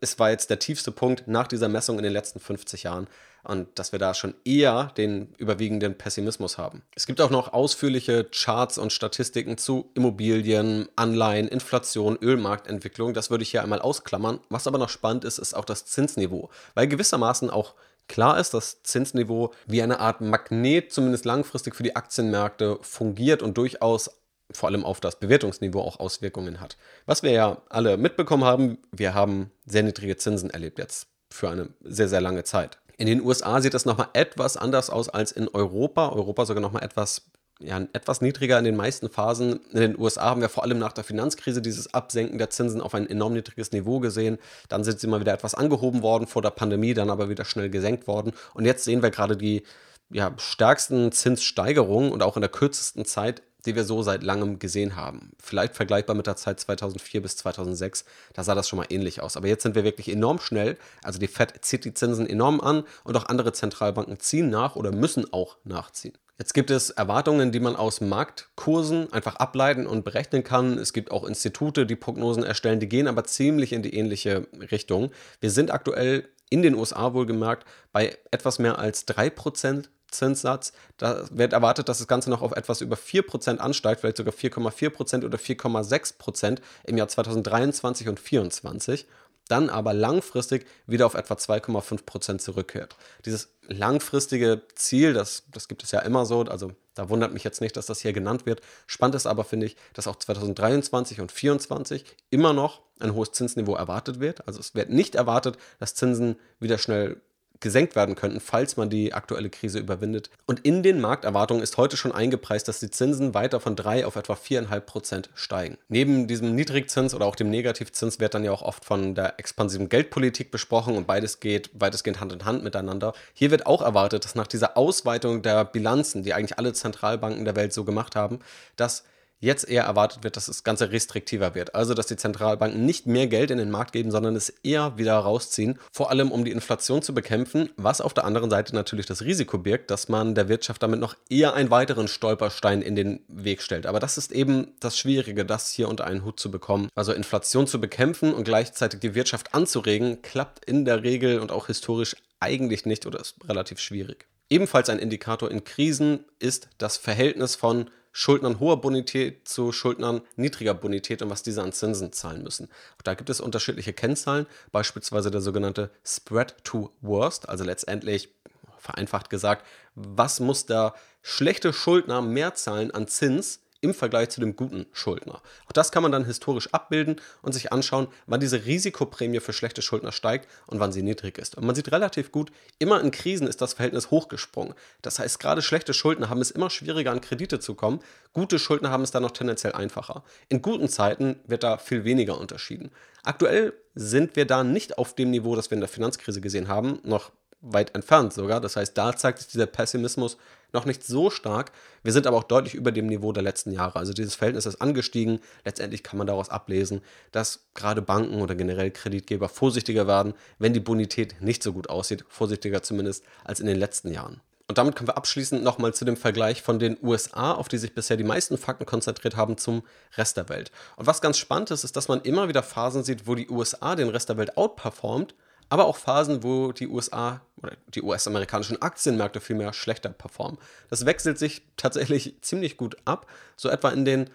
es 0.00 0.18
war 0.18 0.30
jetzt 0.30 0.50
der 0.50 0.58
tiefste 0.58 0.92
Punkt 0.92 1.28
nach 1.28 1.46
dieser 1.46 1.68
Messung 1.68 1.98
in 1.98 2.04
den 2.04 2.12
letzten 2.12 2.40
50 2.40 2.82
Jahren 2.82 3.06
und 3.44 3.78
dass 3.78 3.92
wir 3.92 3.98
da 3.98 4.14
schon 4.14 4.34
eher 4.44 4.92
den 4.96 5.34
überwiegenden 5.38 5.96
Pessimismus 5.96 6.58
haben. 6.58 6.82
Es 6.94 7.06
gibt 7.06 7.20
auch 7.20 7.30
noch 7.30 7.52
ausführliche 7.52 8.24
Charts 8.24 8.78
und 8.78 8.92
Statistiken 8.92 9.56
zu 9.56 9.90
Immobilien, 9.94 10.88
Anleihen, 10.96 11.46
Inflation, 11.46 12.18
Ölmarktentwicklung. 12.20 13.14
Das 13.14 13.30
würde 13.30 13.42
ich 13.42 13.50
hier 13.50 13.62
einmal 13.62 13.80
ausklammern. 13.80 14.40
Was 14.48 14.66
aber 14.66 14.78
noch 14.78 14.88
spannend 14.88 15.24
ist, 15.24 15.38
ist 15.38 15.54
auch 15.54 15.64
das 15.64 15.86
Zinsniveau, 15.86 16.50
weil 16.74 16.88
gewissermaßen 16.88 17.50
auch 17.50 17.74
Klar 18.08 18.38
ist, 18.38 18.54
dass 18.54 18.84
Zinsniveau 18.84 19.52
wie 19.66 19.82
eine 19.82 19.98
Art 19.98 20.20
Magnet 20.20 20.92
zumindest 20.92 21.24
langfristig 21.24 21.74
für 21.74 21.82
die 21.82 21.96
Aktienmärkte 21.96 22.78
fungiert 22.82 23.42
und 23.42 23.58
durchaus 23.58 24.10
vor 24.52 24.68
allem 24.68 24.84
auf 24.84 25.00
das 25.00 25.18
Bewertungsniveau 25.18 25.80
auch 25.80 25.98
Auswirkungen 25.98 26.60
hat. 26.60 26.76
Was 27.04 27.22
wir 27.22 27.32
ja 27.32 27.62
alle 27.68 27.96
mitbekommen 27.96 28.44
haben, 28.44 28.78
wir 28.92 29.14
haben 29.14 29.50
sehr 29.64 29.82
niedrige 29.82 30.16
Zinsen 30.16 30.50
erlebt 30.50 30.78
jetzt 30.78 31.08
für 31.30 31.50
eine 31.50 31.68
sehr, 31.82 32.08
sehr 32.08 32.20
lange 32.20 32.44
Zeit. 32.44 32.78
In 32.98 33.06
den 33.06 33.22
USA 33.22 33.60
sieht 33.60 33.74
das 33.74 33.84
nochmal 33.84 34.08
etwas 34.14 34.56
anders 34.56 34.88
aus 34.88 35.08
als 35.08 35.32
in 35.32 35.48
Europa. 35.48 36.08
Europa 36.08 36.46
sogar 36.46 36.62
nochmal 36.62 36.82
etwas, 36.82 37.26
ja, 37.60 37.78
etwas 37.92 38.22
niedriger 38.22 38.58
in 38.58 38.64
den 38.64 38.76
meisten 38.76 39.10
Phasen. 39.10 39.60
In 39.72 39.80
den 39.80 39.98
USA 39.98 40.30
haben 40.30 40.40
wir 40.40 40.48
vor 40.48 40.62
allem 40.62 40.78
nach 40.78 40.92
der 40.92 41.04
Finanzkrise 41.04 41.60
dieses 41.60 41.92
Absenken 41.92 42.38
der 42.38 42.48
Zinsen 42.48 42.80
auf 42.80 42.94
ein 42.94 43.08
enorm 43.08 43.34
niedriges 43.34 43.72
Niveau 43.72 44.00
gesehen. 44.00 44.38
Dann 44.68 44.82
sind 44.82 44.98
sie 44.98 45.08
mal 45.08 45.20
wieder 45.20 45.34
etwas 45.34 45.54
angehoben 45.54 46.02
worden 46.02 46.26
vor 46.26 46.40
der 46.40 46.50
Pandemie, 46.50 46.94
dann 46.94 47.10
aber 47.10 47.28
wieder 47.28 47.44
schnell 47.44 47.68
gesenkt 47.68 48.06
worden. 48.06 48.32
Und 48.54 48.64
jetzt 48.64 48.84
sehen 48.84 49.02
wir 49.02 49.10
gerade 49.10 49.36
die 49.36 49.62
ja, 50.10 50.32
stärksten 50.38 51.12
Zinssteigerungen 51.12 52.12
und 52.12 52.22
auch 52.22 52.36
in 52.36 52.42
der 52.42 52.50
kürzesten 52.50 53.04
Zeit 53.04 53.42
die 53.66 53.74
wir 53.74 53.84
so 53.84 54.02
seit 54.02 54.22
langem 54.22 54.58
gesehen 54.58 54.96
haben. 54.96 55.32
Vielleicht 55.38 55.74
vergleichbar 55.74 56.16
mit 56.16 56.26
der 56.26 56.36
Zeit 56.36 56.60
2004 56.60 57.22
bis 57.22 57.36
2006, 57.36 58.04
da 58.32 58.44
sah 58.44 58.54
das 58.54 58.68
schon 58.68 58.78
mal 58.78 58.86
ähnlich 58.88 59.20
aus. 59.20 59.36
Aber 59.36 59.48
jetzt 59.48 59.62
sind 59.62 59.74
wir 59.74 59.84
wirklich 59.84 60.08
enorm 60.08 60.38
schnell. 60.38 60.76
Also 61.02 61.18
die 61.18 61.26
Fed 61.26 61.52
zieht 61.62 61.84
die 61.84 61.94
Zinsen 61.94 62.26
enorm 62.26 62.60
an 62.60 62.84
und 63.04 63.16
auch 63.16 63.26
andere 63.26 63.52
Zentralbanken 63.52 64.18
ziehen 64.20 64.48
nach 64.48 64.76
oder 64.76 64.92
müssen 64.92 65.32
auch 65.32 65.56
nachziehen. 65.64 66.14
Jetzt 66.38 66.52
gibt 66.52 66.70
es 66.70 66.90
Erwartungen, 66.90 67.50
die 67.50 67.60
man 67.60 67.76
aus 67.76 68.02
Marktkursen 68.02 69.10
einfach 69.10 69.36
ableiten 69.36 69.86
und 69.86 70.04
berechnen 70.04 70.44
kann. 70.44 70.76
Es 70.76 70.92
gibt 70.92 71.10
auch 71.10 71.24
Institute, 71.24 71.86
die 71.86 71.96
Prognosen 71.96 72.42
erstellen, 72.42 72.78
die 72.78 72.90
gehen 72.90 73.08
aber 73.08 73.24
ziemlich 73.24 73.72
in 73.72 73.82
die 73.82 73.94
ähnliche 73.94 74.46
Richtung. 74.70 75.12
Wir 75.40 75.50
sind 75.50 75.70
aktuell 75.70 76.28
in 76.50 76.62
den 76.62 76.74
USA 76.74 77.12
wohlgemerkt 77.12 77.66
bei 77.92 78.16
etwas 78.30 78.58
mehr 78.58 78.78
als 78.78 79.06
3% 79.08 79.84
Zinssatz. 80.10 80.72
Da 80.96 81.24
wird 81.30 81.52
erwartet, 81.52 81.88
dass 81.88 81.98
das 81.98 82.06
Ganze 82.06 82.30
noch 82.30 82.42
auf 82.42 82.52
etwas 82.52 82.80
über 82.80 82.96
4% 82.96 83.58
ansteigt, 83.58 84.00
vielleicht 84.00 84.16
sogar 84.16 84.32
4,4% 84.34 85.24
oder 85.24 85.38
4,6% 85.38 86.58
im 86.84 86.96
Jahr 86.96 87.08
2023 87.08 88.08
und 88.08 88.18
2024. 88.18 89.06
dann 89.48 89.70
aber 89.70 89.94
langfristig 89.94 90.66
wieder 90.88 91.06
auf 91.06 91.14
etwa 91.14 91.34
2,5 91.34 92.04
Prozent 92.04 92.42
zurückkehrt. 92.42 92.96
Dieses 93.24 93.48
langfristige 93.68 94.62
Ziel, 94.74 95.12
das, 95.12 95.44
das 95.52 95.68
gibt 95.68 95.84
es 95.84 95.92
ja 95.92 96.00
immer 96.00 96.26
so, 96.26 96.40
also 96.40 96.72
da 96.96 97.08
wundert 97.10 97.32
mich 97.32 97.44
jetzt 97.44 97.60
nicht, 97.60 97.76
dass 97.76 97.86
das 97.86 98.00
hier 98.00 98.12
genannt 98.12 98.46
wird. 98.46 98.62
Spannend 98.86 99.14
ist 99.14 99.26
aber, 99.26 99.44
finde 99.44 99.66
ich, 99.66 99.76
dass 99.92 100.08
auch 100.08 100.16
2023 100.16 101.20
und 101.20 101.30
2024 101.30 102.04
immer 102.30 102.52
noch 102.52 102.80
ein 102.98 103.14
hohes 103.14 103.32
Zinsniveau 103.32 103.76
erwartet 103.76 104.18
wird. 104.18 104.48
Also 104.48 104.58
es 104.58 104.74
wird 104.74 104.90
nicht 104.90 105.14
erwartet, 105.14 105.58
dass 105.78 105.94
Zinsen 105.94 106.36
wieder 106.58 106.78
schnell 106.78 107.20
gesenkt 107.66 107.96
werden 107.96 108.14
könnten, 108.14 108.38
falls 108.38 108.76
man 108.76 108.90
die 108.90 109.12
aktuelle 109.12 109.50
Krise 109.50 109.80
überwindet. 109.80 110.30
Und 110.46 110.60
in 110.60 110.84
den 110.84 111.00
Markterwartungen 111.00 111.64
ist 111.64 111.76
heute 111.76 111.96
schon 111.96 112.12
eingepreist, 112.12 112.68
dass 112.68 112.78
die 112.78 112.92
Zinsen 112.92 113.34
weiter 113.34 113.58
von 113.58 113.74
3 113.74 114.06
auf 114.06 114.14
etwa 114.14 114.34
4,5 114.34 114.80
Prozent 114.82 115.30
steigen. 115.34 115.76
Neben 115.88 116.28
diesem 116.28 116.54
Niedrigzins 116.54 117.12
oder 117.12 117.26
auch 117.26 117.34
dem 117.34 117.50
Negativzins 117.50 118.20
wird 118.20 118.34
dann 118.34 118.44
ja 118.44 118.52
auch 118.52 118.62
oft 118.62 118.84
von 118.84 119.16
der 119.16 119.40
expansiven 119.40 119.88
Geldpolitik 119.88 120.52
besprochen 120.52 120.96
und 120.96 121.08
beides 121.08 121.40
geht 121.40 121.70
weitestgehend 121.74 122.20
Hand 122.20 122.32
in 122.32 122.44
Hand 122.44 122.62
miteinander. 122.62 123.14
Hier 123.34 123.50
wird 123.50 123.66
auch 123.66 123.82
erwartet, 123.82 124.24
dass 124.24 124.36
nach 124.36 124.46
dieser 124.46 124.76
Ausweitung 124.76 125.42
der 125.42 125.64
Bilanzen, 125.64 126.22
die 126.22 126.34
eigentlich 126.34 126.60
alle 126.60 126.72
Zentralbanken 126.72 127.44
der 127.44 127.56
Welt 127.56 127.72
so 127.72 127.82
gemacht 127.82 128.14
haben, 128.14 128.38
dass 128.76 129.02
jetzt 129.40 129.68
eher 129.68 129.84
erwartet 129.84 130.24
wird, 130.24 130.36
dass 130.36 130.46
das 130.46 130.64
Ganze 130.64 130.92
restriktiver 130.92 131.54
wird. 131.54 131.74
Also, 131.74 131.94
dass 131.94 132.06
die 132.06 132.16
Zentralbanken 132.16 132.84
nicht 132.84 133.06
mehr 133.06 133.26
Geld 133.26 133.50
in 133.50 133.58
den 133.58 133.70
Markt 133.70 133.92
geben, 133.92 134.10
sondern 134.10 134.36
es 134.36 134.48
eher 134.48 134.96
wieder 134.98 135.16
rausziehen. 135.16 135.78
Vor 135.92 136.10
allem, 136.10 136.30
um 136.32 136.44
die 136.44 136.50
Inflation 136.50 137.02
zu 137.02 137.14
bekämpfen, 137.14 137.70
was 137.76 138.00
auf 138.00 138.14
der 138.14 138.24
anderen 138.24 138.50
Seite 138.50 138.74
natürlich 138.74 139.06
das 139.06 139.22
Risiko 139.22 139.58
birgt, 139.58 139.90
dass 139.90 140.08
man 140.08 140.34
der 140.34 140.48
Wirtschaft 140.48 140.82
damit 140.82 141.00
noch 141.00 141.16
eher 141.28 141.54
einen 141.54 141.70
weiteren 141.70 142.08
Stolperstein 142.08 142.82
in 142.82 142.96
den 142.96 143.20
Weg 143.28 143.62
stellt. 143.62 143.86
Aber 143.86 144.00
das 144.00 144.18
ist 144.18 144.32
eben 144.32 144.74
das 144.80 144.98
Schwierige, 144.98 145.44
das 145.44 145.70
hier 145.70 145.88
unter 145.88 146.06
einen 146.06 146.24
Hut 146.24 146.40
zu 146.40 146.50
bekommen. 146.50 146.88
Also 146.94 147.12
Inflation 147.12 147.66
zu 147.66 147.80
bekämpfen 147.80 148.32
und 148.32 148.44
gleichzeitig 148.44 149.00
die 149.00 149.14
Wirtschaft 149.14 149.54
anzuregen, 149.54 150.22
klappt 150.22 150.64
in 150.64 150.84
der 150.84 151.02
Regel 151.02 151.40
und 151.40 151.52
auch 151.52 151.66
historisch 151.66 152.16
eigentlich 152.40 152.86
nicht 152.86 153.06
oder 153.06 153.20
ist 153.20 153.36
relativ 153.48 153.80
schwierig. 153.80 154.26
Ebenfalls 154.48 154.88
ein 154.90 155.00
Indikator 155.00 155.50
in 155.50 155.64
Krisen 155.64 156.24
ist 156.38 156.68
das 156.78 156.96
Verhältnis 156.96 157.56
von 157.56 157.90
Schuldnern 158.18 158.60
hoher 158.60 158.80
Bonität 158.80 159.46
zu 159.46 159.72
Schuldnern 159.72 160.22
niedriger 160.36 160.72
Bonität 160.72 161.20
und 161.20 161.28
was 161.28 161.42
diese 161.42 161.62
an 161.62 161.72
Zinsen 161.72 162.14
zahlen 162.14 162.42
müssen. 162.42 162.70
Da 163.04 163.12
gibt 163.12 163.28
es 163.28 163.42
unterschiedliche 163.42 163.92
Kennzahlen, 163.92 164.46
beispielsweise 164.72 165.30
der 165.30 165.42
sogenannte 165.42 165.90
Spread 166.02 166.54
to 166.64 166.90
Worst, 167.02 167.46
also 167.46 167.62
letztendlich 167.62 168.30
vereinfacht 168.78 169.28
gesagt, 169.28 169.66
was 169.96 170.40
muss 170.40 170.64
der 170.64 170.94
schlechte 171.20 171.74
Schuldner 171.74 172.22
mehr 172.22 172.54
zahlen 172.54 172.90
an 172.90 173.06
Zins 173.06 173.60
im 173.86 173.94
Vergleich 173.94 174.30
zu 174.30 174.40
dem 174.40 174.56
guten 174.56 174.86
Schuldner. 174.92 175.40
Auch 175.66 175.72
das 175.72 175.92
kann 175.92 176.02
man 176.02 176.10
dann 176.10 176.24
historisch 176.24 176.72
abbilden 176.74 177.16
und 177.42 177.52
sich 177.52 177.72
anschauen, 177.72 178.08
wann 178.26 178.40
diese 178.40 178.66
Risikoprämie 178.66 179.38
für 179.38 179.52
schlechte 179.52 179.80
Schuldner 179.80 180.10
steigt 180.10 180.48
und 180.66 180.80
wann 180.80 180.90
sie 180.90 181.02
niedrig 181.02 181.38
ist. 181.38 181.56
Und 181.56 181.64
man 181.64 181.76
sieht 181.76 181.92
relativ 181.92 182.32
gut, 182.32 182.50
immer 182.80 183.00
in 183.00 183.12
Krisen 183.12 183.46
ist 183.46 183.62
das 183.62 183.74
Verhältnis 183.74 184.10
hochgesprungen. 184.10 184.74
Das 185.02 185.20
heißt, 185.20 185.38
gerade 185.38 185.62
schlechte 185.62 185.94
Schuldner 185.94 186.28
haben 186.28 186.40
es 186.40 186.50
immer 186.50 186.68
schwieriger 186.68 187.12
an 187.12 187.20
Kredite 187.20 187.60
zu 187.60 187.74
kommen, 187.74 188.00
gute 188.32 188.58
Schuldner 188.58 188.90
haben 188.90 189.04
es 189.04 189.12
dann 189.12 189.22
noch 189.22 189.30
tendenziell 189.30 189.72
einfacher. 189.72 190.24
In 190.48 190.62
guten 190.62 190.88
Zeiten 190.88 191.36
wird 191.46 191.62
da 191.62 191.78
viel 191.78 192.04
weniger 192.04 192.40
unterschieden. 192.40 192.90
Aktuell 193.22 193.72
sind 193.94 194.34
wir 194.34 194.46
da 194.46 194.64
nicht 194.64 194.98
auf 194.98 195.14
dem 195.14 195.30
Niveau, 195.30 195.54
das 195.54 195.70
wir 195.70 195.76
in 195.76 195.80
der 195.80 195.88
Finanzkrise 195.88 196.40
gesehen 196.40 196.68
haben, 196.68 196.98
noch 197.04 197.30
weit 197.60 197.94
entfernt 197.94 198.32
sogar. 198.32 198.60
Das 198.60 198.76
heißt, 198.76 198.96
da 198.96 199.16
zeigt 199.16 199.38
sich 199.38 199.48
dieser 199.48 199.66
Pessimismus 199.66 200.36
noch 200.72 200.84
nicht 200.84 201.04
so 201.04 201.30
stark. 201.30 201.72
Wir 202.02 202.12
sind 202.12 202.26
aber 202.26 202.36
auch 202.36 202.44
deutlich 202.44 202.74
über 202.74 202.92
dem 202.92 203.06
Niveau 203.06 203.32
der 203.32 203.42
letzten 203.42 203.72
Jahre. 203.72 203.98
Also 203.98 204.12
dieses 204.12 204.34
Verhältnis 204.34 204.66
ist 204.66 204.80
angestiegen. 204.80 205.40
Letztendlich 205.64 206.02
kann 206.02 206.18
man 206.18 206.26
daraus 206.26 206.50
ablesen, 206.50 207.00
dass 207.32 207.66
gerade 207.74 208.02
Banken 208.02 208.40
oder 208.40 208.54
generell 208.54 208.90
Kreditgeber 208.90 209.48
vorsichtiger 209.48 210.06
werden, 210.06 210.34
wenn 210.58 210.72
die 210.72 210.80
Bonität 210.80 211.40
nicht 211.40 211.62
so 211.62 211.72
gut 211.72 211.88
aussieht. 211.88 212.24
Vorsichtiger 212.28 212.82
zumindest 212.82 213.24
als 213.44 213.60
in 213.60 213.66
den 213.66 213.78
letzten 213.78 214.12
Jahren. 214.12 214.40
Und 214.68 214.78
damit 214.78 214.96
kommen 214.96 215.08
wir 215.08 215.16
abschließend 215.16 215.62
nochmal 215.62 215.94
zu 215.94 216.04
dem 216.04 216.16
Vergleich 216.16 216.60
von 216.60 216.80
den 216.80 216.98
USA, 217.00 217.52
auf 217.52 217.68
die 217.68 217.78
sich 217.78 217.94
bisher 217.94 218.16
die 218.16 218.24
meisten 218.24 218.58
Fakten 218.58 218.84
konzentriert 218.84 219.36
haben, 219.36 219.56
zum 219.58 219.84
Rest 220.16 220.36
der 220.36 220.48
Welt. 220.48 220.72
Und 220.96 221.06
was 221.06 221.20
ganz 221.20 221.38
spannend 221.38 221.70
ist, 221.70 221.84
ist, 221.84 221.94
dass 221.94 222.08
man 222.08 222.20
immer 222.22 222.48
wieder 222.48 222.64
Phasen 222.64 223.04
sieht, 223.04 223.28
wo 223.28 223.36
die 223.36 223.48
USA 223.48 223.94
den 223.94 224.08
Rest 224.08 224.28
der 224.28 224.36
Welt 224.38 224.56
outperformt 224.56 225.34
aber 225.68 225.86
auch 225.86 225.96
Phasen, 225.96 226.42
wo 226.42 226.72
die 226.72 226.88
USA 226.88 227.40
oder 227.62 227.72
die 227.88 228.02
US-amerikanischen 228.02 228.80
Aktienmärkte 228.80 229.40
vielmehr 229.40 229.72
schlechter 229.72 230.10
performen. 230.10 230.58
Das 230.90 231.06
wechselt 231.06 231.38
sich 231.38 231.62
tatsächlich 231.76 232.36
ziemlich 232.42 232.76
gut 232.76 232.96
ab. 233.04 233.26
So 233.56 233.68
etwa 233.68 233.90
in 233.90 234.04
den 234.04 234.30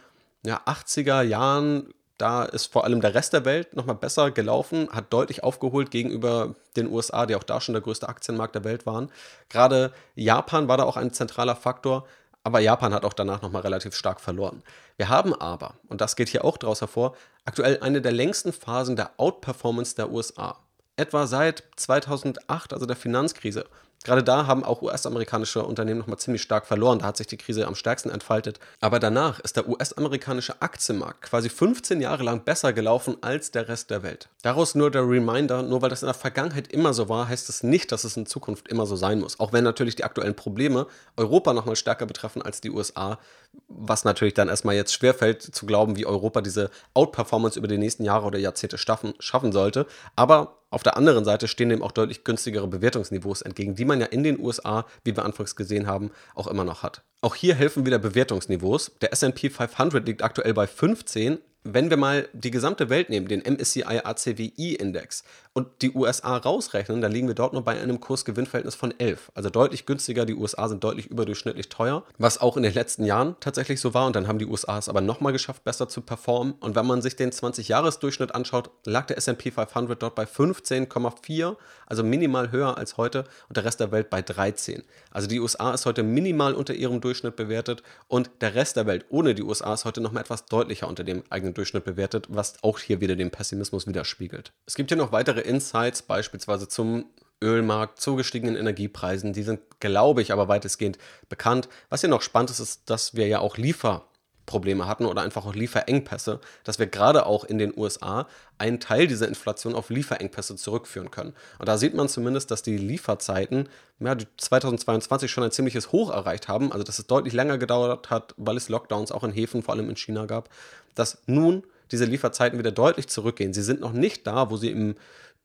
ja, 0.45 0.61
80er 0.65 1.21
Jahren, 1.21 1.93
da 2.17 2.43
ist 2.43 2.67
vor 2.67 2.83
allem 2.83 3.01
der 3.01 3.15
Rest 3.15 3.33
der 3.33 3.45
Welt 3.45 3.75
nochmal 3.75 3.95
besser 3.95 4.31
gelaufen, 4.31 4.89
hat 4.91 5.13
deutlich 5.13 5.43
aufgeholt 5.43 5.91
gegenüber 5.91 6.55
den 6.75 6.87
USA, 6.87 7.25
die 7.25 7.35
auch 7.35 7.43
da 7.43 7.61
schon 7.61 7.73
der 7.73 7.81
größte 7.81 8.09
Aktienmarkt 8.09 8.55
der 8.55 8.63
Welt 8.63 8.85
waren. 8.85 9.11
Gerade 9.49 9.93
Japan 10.15 10.67
war 10.67 10.77
da 10.77 10.83
auch 10.83 10.97
ein 10.97 11.13
zentraler 11.13 11.55
Faktor. 11.55 12.05
Aber 12.43 12.59
Japan 12.59 12.91
hat 12.91 13.05
auch 13.05 13.13
danach 13.13 13.43
nochmal 13.43 13.61
relativ 13.61 13.95
stark 13.95 14.19
verloren. 14.19 14.63
Wir 14.97 15.09
haben 15.09 15.33
aber, 15.35 15.75
und 15.89 16.01
das 16.01 16.15
geht 16.15 16.27
hier 16.27 16.43
auch 16.43 16.57
daraus 16.57 16.81
hervor, 16.81 17.15
aktuell 17.45 17.77
eine 17.81 18.01
der 18.01 18.11
längsten 18.11 18.51
Phasen 18.51 18.95
der 18.95 19.11
Outperformance 19.17 19.95
der 19.95 20.11
USA 20.11 20.57
etwa 21.01 21.27
seit 21.27 21.63
2008, 21.75 22.73
also 22.73 22.85
der 22.85 22.95
Finanzkrise. 22.95 23.65
Gerade 24.03 24.23
da 24.23 24.47
haben 24.47 24.63
auch 24.63 24.81
US-amerikanische 24.81 25.63
Unternehmen 25.63 25.99
nochmal 25.99 26.17
ziemlich 26.17 26.41
stark 26.41 26.65
verloren. 26.65 26.99
Da 26.99 27.05
hat 27.05 27.17
sich 27.17 27.27
die 27.27 27.37
Krise 27.37 27.67
am 27.67 27.75
stärksten 27.75 28.09
entfaltet. 28.09 28.59
Aber 28.79 28.99
danach 28.99 29.39
ist 29.41 29.57
der 29.57 29.69
US-amerikanische 29.69 30.59
Aktienmarkt 30.59 31.21
quasi 31.21 31.49
15 31.49 32.01
Jahre 32.01 32.23
lang 32.23 32.43
besser 32.43 32.73
gelaufen 32.73 33.17
als 33.21 33.51
der 33.51 33.67
Rest 33.67 33.91
der 33.91 34.01
Welt. 34.01 34.29
Daraus 34.41 34.73
nur 34.73 34.89
der 34.89 35.07
Reminder, 35.07 35.61
nur 35.61 35.83
weil 35.83 35.89
das 35.89 36.01
in 36.01 36.07
der 36.07 36.15
Vergangenheit 36.15 36.67
immer 36.71 36.93
so 36.93 37.09
war, 37.09 37.27
heißt 37.27 37.47
es 37.49 37.61
nicht, 37.61 37.91
dass 37.91 38.03
es 38.03 38.17
in 38.17 38.25
Zukunft 38.25 38.67
immer 38.69 38.87
so 38.87 38.95
sein 38.95 39.19
muss. 39.19 39.39
Auch 39.39 39.53
wenn 39.53 39.63
natürlich 39.63 39.95
die 39.95 40.03
aktuellen 40.03 40.35
Probleme 40.35 40.87
Europa 41.15 41.53
nochmal 41.53 41.75
stärker 41.75 42.07
betreffen 42.07 42.41
als 42.41 42.59
die 42.59 42.71
USA, 42.71 43.19
was 43.67 44.03
natürlich 44.03 44.33
dann 44.33 44.49
erstmal 44.49 44.75
jetzt 44.75 44.93
schwerfällt 44.93 45.43
zu 45.43 45.67
glauben, 45.67 45.95
wie 45.95 46.07
Europa 46.07 46.41
diese 46.41 46.71
Outperformance 46.95 47.59
über 47.59 47.67
die 47.67 47.77
nächsten 47.77 48.03
Jahre 48.03 48.25
oder 48.25 48.39
Jahrzehnte 48.39 48.79
schaffen, 48.79 49.13
schaffen 49.19 49.51
sollte. 49.51 49.85
Aber 50.15 50.60
auf 50.71 50.83
der 50.83 50.97
anderen 50.97 51.25
Seite 51.25 51.47
stehen 51.47 51.69
dem 51.69 51.83
auch 51.83 51.91
deutlich 51.91 52.23
günstigere 52.23 52.67
Bewertungsniveaus 52.67 53.41
entgegen, 53.41 53.75
die 53.75 53.85
man 53.85 53.99
ja 53.99 54.07
in 54.07 54.23
den 54.23 54.39
USA, 54.39 54.85
wie 55.03 55.15
wir 55.15 55.25
anfangs 55.25 55.55
gesehen 55.55 55.85
haben, 55.85 56.11
auch 56.33 56.47
immer 56.47 56.63
noch 56.63 56.81
hat. 56.81 57.03
Auch 57.21 57.35
hier 57.35 57.55
helfen 57.55 57.85
wieder 57.85 57.99
Bewertungsniveaus. 57.99 58.93
Der 59.01 59.11
SP 59.13 59.51
500 59.51 60.07
liegt 60.07 60.23
aktuell 60.23 60.53
bei 60.53 60.65
15, 60.65 61.39
wenn 61.63 61.89
wir 61.89 61.97
mal 61.97 62.27
die 62.33 62.51
gesamte 62.51 62.89
Welt 62.89 63.09
nehmen, 63.09 63.27
den 63.27 63.41
MSCI 63.41 63.83
ACWI 63.83 64.75
Index 64.79 65.23
und 65.53 65.67
die 65.81 65.91
USA 65.91 66.37
rausrechnen, 66.37 67.01
dann 67.01 67.11
liegen 67.11 67.27
wir 67.27 67.35
dort 67.35 67.51
nur 67.51 67.63
bei 67.63 67.79
einem 67.79 67.99
Kursgewinnverhältnis 67.99 68.75
von 68.75 68.97
11. 68.97 69.31
Also 69.35 69.49
deutlich 69.49 69.85
günstiger. 69.85 70.25
Die 70.25 70.35
USA 70.35 70.69
sind 70.69 70.83
deutlich 70.83 71.07
überdurchschnittlich 71.07 71.67
teuer, 71.67 72.03
was 72.17 72.39
auch 72.39 72.55
in 72.55 72.63
den 72.63 72.73
letzten 72.73 73.03
Jahren 73.03 73.35
tatsächlich 73.41 73.81
so 73.81 73.93
war. 73.93 74.07
Und 74.07 74.15
dann 74.15 74.27
haben 74.27 74.39
die 74.39 74.45
USA 74.45 74.77
es 74.77 74.87
aber 74.87 75.01
nochmal 75.01 75.33
geschafft, 75.33 75.65
besser 75.65 75.89
zu 75.89 76.01
performen. 76.01 76.53
Und 76.61 76.75
wenn 76.75 76.85
man 76.85 77.01
sich 77.01 77.17
den 77.17 77.31
20-Jahres-Durchschnitt 77.31 78.33
anschaut, 78.33 78.71
lag 78.85 79.07
der 79.07 79.17
SP 79.19 79.51
500 79.51 80.01
dort 80.01 80.15
bei 80.15 80.23
15,4, 80.23 81.57
also 81.85 82.03
minimal 82.03 82.51
höher 82.51 82.77
als 82.77 82.95
heute 82.95 83.25
und 83.49 83.57
der 83.57 83.65
Rest 83.65 83.81
der 83.81 83.91
Welt 83.91 84.09
bei 84.09 84.21
13. 84.21 84.83
Also 85.11 85.27
die 85.27 85.41
USA 85.41 85.73
ist 85.73 85.85
heute 85.85 86.03
minimal 86.03 86.53
unter 86.53 86.73
ihrem 86.73 87.01
Durchschnitt 87.01 87.35
bewertet 87.35 87.83
und 88.07 88.29
der 88.39 88.55
Rest 88.55 88.77
der 88.77 88.85
Welt 88.85 89.05
ohne 89.09 89.35
die 89.35 89.43
USA 89.43 89.73
ist 89.73 89.83
heute 89.83 89.99
nochmal 89.99 90.21
etwas 90.21 90.45
deutlicher 90.45 90.87
unter 90.87 91.03
dem 91.03 91.23
eigenen 91.29 91.53
Durchschnitt 91.53 91.83
bewertet, 91.83 92.27
was 92.29 92.55
auch 92.63 92.79
hier 92.79 93.01
wieder 93.01 93.17
den 93.17 93.31
Pessimismus 93.31 93.85
widerspiegelt. 93.85 94.53
Es 94.65 94.75
gibt 94.75 94.89
hier 94.89 94.97
noch 94.97 95.11
weitere 95.11 95.40
Insights, 95.41 96.01
beispielsweise 96.01 96.67
zum 96.67 97.05
Ölmarkt, 97.43 97.99
zu 97.99 98.15
gestiegenen 98.15 98.55
Energiepreisen. 98.55 99.33
Die 99.33 99.43
sind, 99.43 99.61
glaube 99.79 100.21
ich, 100.21 100.31
aber 100.31 100.47
weitestgehend 100.47 100.97
bekannt. 101.29 101.69
Was 101.89 102.01
hier 102.01 102.09
noch 102.09 102.21
spannend 102.21 102.51
ist, 102.51 102.59
ist, 102.59 102.89
dass 102.89 103.15
wir 103.15 103.27
ja 103.27 103.39
auch 103.39 103.57
Liefer 103.57 104.05
Probleme 104.45 104.85
hatten 104.85 105.05
oder 105.05 105.21
einfach 105.21 105.45
auch 105.45 105.55
Lieferengpässe, 105.55 106.39
dass 106.63 106.77
wir 106.77 106.87
gerade 106.87 107.25
auch 107.25 107.45
in 107.45 107.57
den 107.57 107.73
USA 107.75 108.27
einen 108.57 108.79
Teil 108.79 109.07
dieser 109.07 109.27
Inflation 109.27 109.75
auf 109.75 109.89
Lieferengpässe 109.89 110.55
zurückführen 110.55 111.09
können. 111.09 111.33
Und 111.57 111.69
da 111.69 111.77
sieht 111.77 111.93
man 111.93 112.09
zumindest, 112.09 112.51
dass 112.51 112.61
die 112.61 112.77
Lieferzeiten 112.77 113.69
ja, 113.99 114.15
2022 114.37 115.31
schon 115.31 115.43
ein 115.43 115.51
ziemliches 115.51 115.91
Hoch 115.91 116.11
erreicht 116.11 116.47
haben, 116.47 116.71
also 116.71 116.83
dass 116.83 116.99
es 116.99 117.07
deutlich 117.07 117.33
länger 117.33 117.57
gedauert 117.57 118.09
hat, 118.09 118.35
weil 118.37 118.57
es 118.57 118.67
Lockdowns 118.67 119.11
auch 119.11 119.23
in 119.23 119.31
Häfen, 119.31 119.63
vor 119.63 119.73
allem 119.73 119.89
in 119.89 119.95
China 119.95 120.25
gab, 120.25 120.49
dass 120.95 121.19
nun 121.27 121.63
diese 121.91 122.05
Lieferzeiten 122.05 122.59
wieder 122.59 122.71
deutlich 122.71 123.07
zurückgehen. 123.07 123.53
Sie 123.53 123.63
sind 123.63 123.79
noch 123.79 123.93
nicht 123.93 124.27
da, 124.27 124.49
wo 124.49 124.57
sie 124.57 124.71
im 124.71 124.95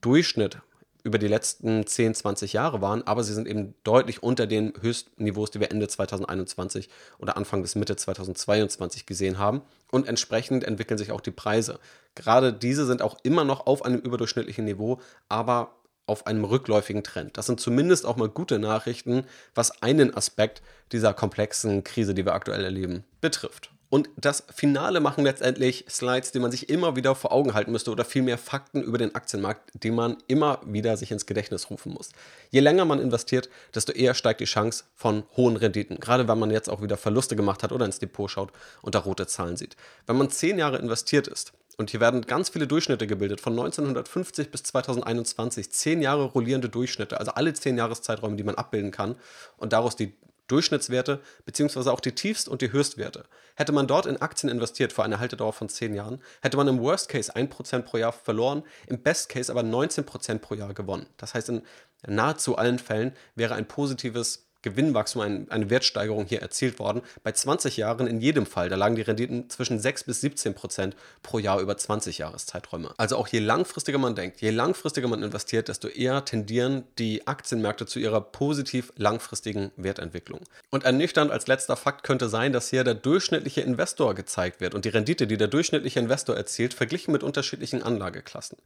Durchschnitt 0.01 0.59
über 1.07 1.19
die 1.19 1.29
letzten 1.29 1.87
10, 1.87 2.17
20 2.17 2.53
Jahre 2.53 2.81
waren, 2.81 3.07
aber 3.07 3.23
sie 3.23 3.33
sind 3.33 3.47
eben 3.47 3.75
deutlich 3.85 4.25
unter 4.25 4.49
den 4.49 4.73
Höchstniveaus, 4.81 5.53
die 5.53 5.61
wir 5.61 5.71
Ende 5.71 5.87
2021 5.87 6.89
oder 7.19 7.37
Anfang 7.37 7.63
bis 7.63 7.77
Mitte 7.77 7.95
2022 7.95 9.07
gesehen 9.07 9.39
haben. 9.39 9.63
Und 9.93 10.09
entsprechend 10.09 10.65
entwickeln 10.65 10.99
sich 10.99 11.13
auch 11.13 11.21
die 11.21 11.31
Preise. 11.31 11.79
Gerade 12.17 12.53
diese 12.53 12.87
sind 12.87 13.03
auch 13.03 13.19
immer 13.23 13.45
noch 13.45 13.67
auf 13.67 13.85
einem 13.85 14.01
überdurchschnittlichen 14.01 14.65
Niveau, 14.65 15.01
aber 15.29 15.77
auf 16.07 16.27
einem 16.27 16.45
rückläufigen 16.45 17.05
Trend. 17.05 17.37
Das 17.37 17.47
sind 17.47 17.61
zumindest 17.61 18.05
auch 18.05 18.17
mal 18.17 18.29
gute 18.29 18.59
Nachrichten, 18.59 19.27
was 19.55 19.83
einen 19.83 20.13
Aspekt 20.17 20.61
dieser 20.91 21.15
komplexen 21.15 21.85
Krise, 21.85 22.15
die 22.15 22.25
wir 22.25 22.35
aktuell 22.35 22.65
erleben, 22.65 23.05
betrifft. 23.21 23.71
Und 23.89 24.11
das 24.17 24.43
Finale 24.53 25.01
machen 25.01 25.25
letztendlich 25.25 25.85
Slides, 25.89 26.33
die 26.33 26.41
man 26.41 26.51
sich 26.51 26.69
immer 26.69 26.97
wieder 26.97 27.15
vor 27.15 27.31
Augen 27.33 27.55
halten 27.55 27.71
müsste 27.71 27.93
oder 27.93 28.05
vielmehr 28.05 28.37
Fakten 28.37 28.83
über 28.83 28.99
den 28.99 29.15
Aktienmarkt, 29.15 29.71
die 29.75 29.93
man 29.93 30.17
immer 30.27 30.61
wieder 30.67 30.97
sich 30.97 31.13
ins 31.13 31.27
Gedächtnis 31.27 31.71
rufen 31.71 31.93
muss. 31.93 32.11
Je 32.51 32.61
länger 32.61 32.85
man 32.85 33.01
investiert, 33.01 33.49
desto 33.75 33.93
eher 33.93 34.15
steigt 34.15 34.41
die 34.41 34.47
Chance 34.47 34.85
von 34.95 35.23
hohen 35.37 35.57
Renditen. 35.57 36.01
Gerade 36.01 36.27
wenn 36.27 36.39
man 36.39 36.51
jetzt 36.51 36.69
auch 36.69 36.83
wieder 36.83 36.97
Verluste 36.97 37.37
gemacht 37.37 37.63
hat 37.63 37.71
oder 37.71 37.87
ins 37.87 38.01
Depot 38.01 38.29
schaut 38.31 38.51
und 38.83 38.97
da 38.97 38.99
rote 38.99 39.29
Zahlen 39.29 39.57
sieht. 39.57 39.77
Wenn 40.07 40.17
man 40.17 40.31
zehn 40.31 40.59
Jahre 40.59 40.79
investiert 40.79 41.29
ist, 41.29 41.53
und 41.79 41.91
hier 41.91 42.01
werden 42.01 42.23
ganz 42.23 42.49
viele 42.49 42.67
Durchschnitte 42.67 43.07
gebildet, 43.07 43.43
von 43.43 43.53
1950 43.53 44.51
bis 44.51 44.63
2021, 44.63 45.71
zehn 45.71 46.01
Jahre 46.01 46.25
rollierende 46.25 46.71
Durchschnitte, 46.71 47.19
also 47.21 47.33
alle 47.33 47.53
zehn 47.53 47.77
Jahreszeiträume, 47.77 48.37
die 48.37 48.45
man 48.45 48.55
abbilden 48.55 48.91
kann 48.91 49.17
und 49.59 49.75
daraus 49.75 49.95
die 49.95 50.15
Durchschnittswerte 50.49 51.21
beziehungsweise 51.45 51.93
auch 51.93 52.01
die 52.01 52.13
Tiefst- 52.13 52.49
und 52.49 52.63
die 52.63 52.73
Höchstwerte. 52.73 53.25
Hätte 53.57 53.73
man 53.73 53.87
dort 53.87 54.07
in 54.07 54.21
Aktien 54.21 54.51
investiert 54.51 54.93
für 54.93 55.03
eine 55.03 55.19
Haltedauer 55.19 55.53
von 55.53 55.69
10 55.69 55.95
Jahren, 55.95 56.23
hätte 56.43 56.57
man 56.57 56.69
im 56.69 56.81
Worst 56.81 57.09
Case 57.09 57.35
1% 57.35 57.83
pro 57.83 57.97
Jahr 57.97 58.13
verloren, 58.13 58.63
im 58.87 59.03
Best 59.03 59.29
Case 59.29 59.51
aber 59.51 59.63
19% 59.63 60.39
pro 60.39 60.55
Jahr 60.55 60.75
gewonnen. 60.75 61.07
Das 61.17 61.35
heißt, 61.35 61.49
in 61.49 61.63
nahezu 62.07 62.57
allen 62.57 62.79
Fällen 62.79 63.13
wäre 63.35 63.55
ein 63.55 63.67
positives 63.67 64.46
Gewinnwachstum, 64.67 65.23
ein, 65.23 65.51
eine 65.51 65.71
Wertsteigerung 65.71 66.27
hier 66.27 66.43
erzielt 66.43 66.81
worden. 66.81 67.03
Bei 67.23 67.31
20 67.31 67.77
Jahren 67.77 68.09
in 68.09 68.21
jedem 68.21 68.47
Fall, 68.47 68.69
da 68.69 68.75
lagen 68.75 68.97
die 68.97 69.03
Renditen 69.03 69.49
zwischen 69.49 69.79
6 69.79 70.05
bis 70.05 70.21
17 70.23 70.55
Prozent 70.55 70.97
pro 71.23 71.39
Jahr 71.39 71.61
über 71.61 71.77
20 71.77 72.19
Jahreszeiträume. 72.19 72.93
Also 72.97 73.17
auch 73.17 73.29
je 73.29 73.39
langfristiger 73.39 73.99
man 73.99 74.17
denkt, 74.17 74.41
je 74.41 74.51
langfristiger 74.51 75.07
man 75.07 75.23
investiert, 75.23 75.69
desto 75.69 75.87
eher 75.87 76.25
tendieren 76.25 76.83
die 76.99 77.29
Aktienmärkte 77.29 77.87
zu 77.87 78.01
ihrer 78.01 78.21
positiv 78.21 78.93
langfristigen 78.97 79.71
Wertentwicklung. 79.77 80.41
Und 80.71 80.83
ernüchternd 80.83 81.31
als 81.31 81.47
letzter 81.47 81.77
Fakt 81.77 82.03
könnte 82.03 82.29
sein, 82.29 82.53
dass 82.53 82.69
hier 82.71 82.83
der 82.83 82.95
durchschnittliche 82.95 83.61
Investor 83.61 84.17
gezeigt 84.17 84.61
wird 84.61 84.75
und 84.75 84.85
die 84.85 84.89
Rendite, 84.89 85.29
die 85.29 85.37
der 85.37 85.49
durchschnittliche 85.49 86.01
Investor 86.01 86.37
erzielt, 86.37 86.75
verglichen 86.75 87.13
mit 87.13 87.23
unterschiedlichen 87.23 87.85
Anlageklassen. 87.85 88.59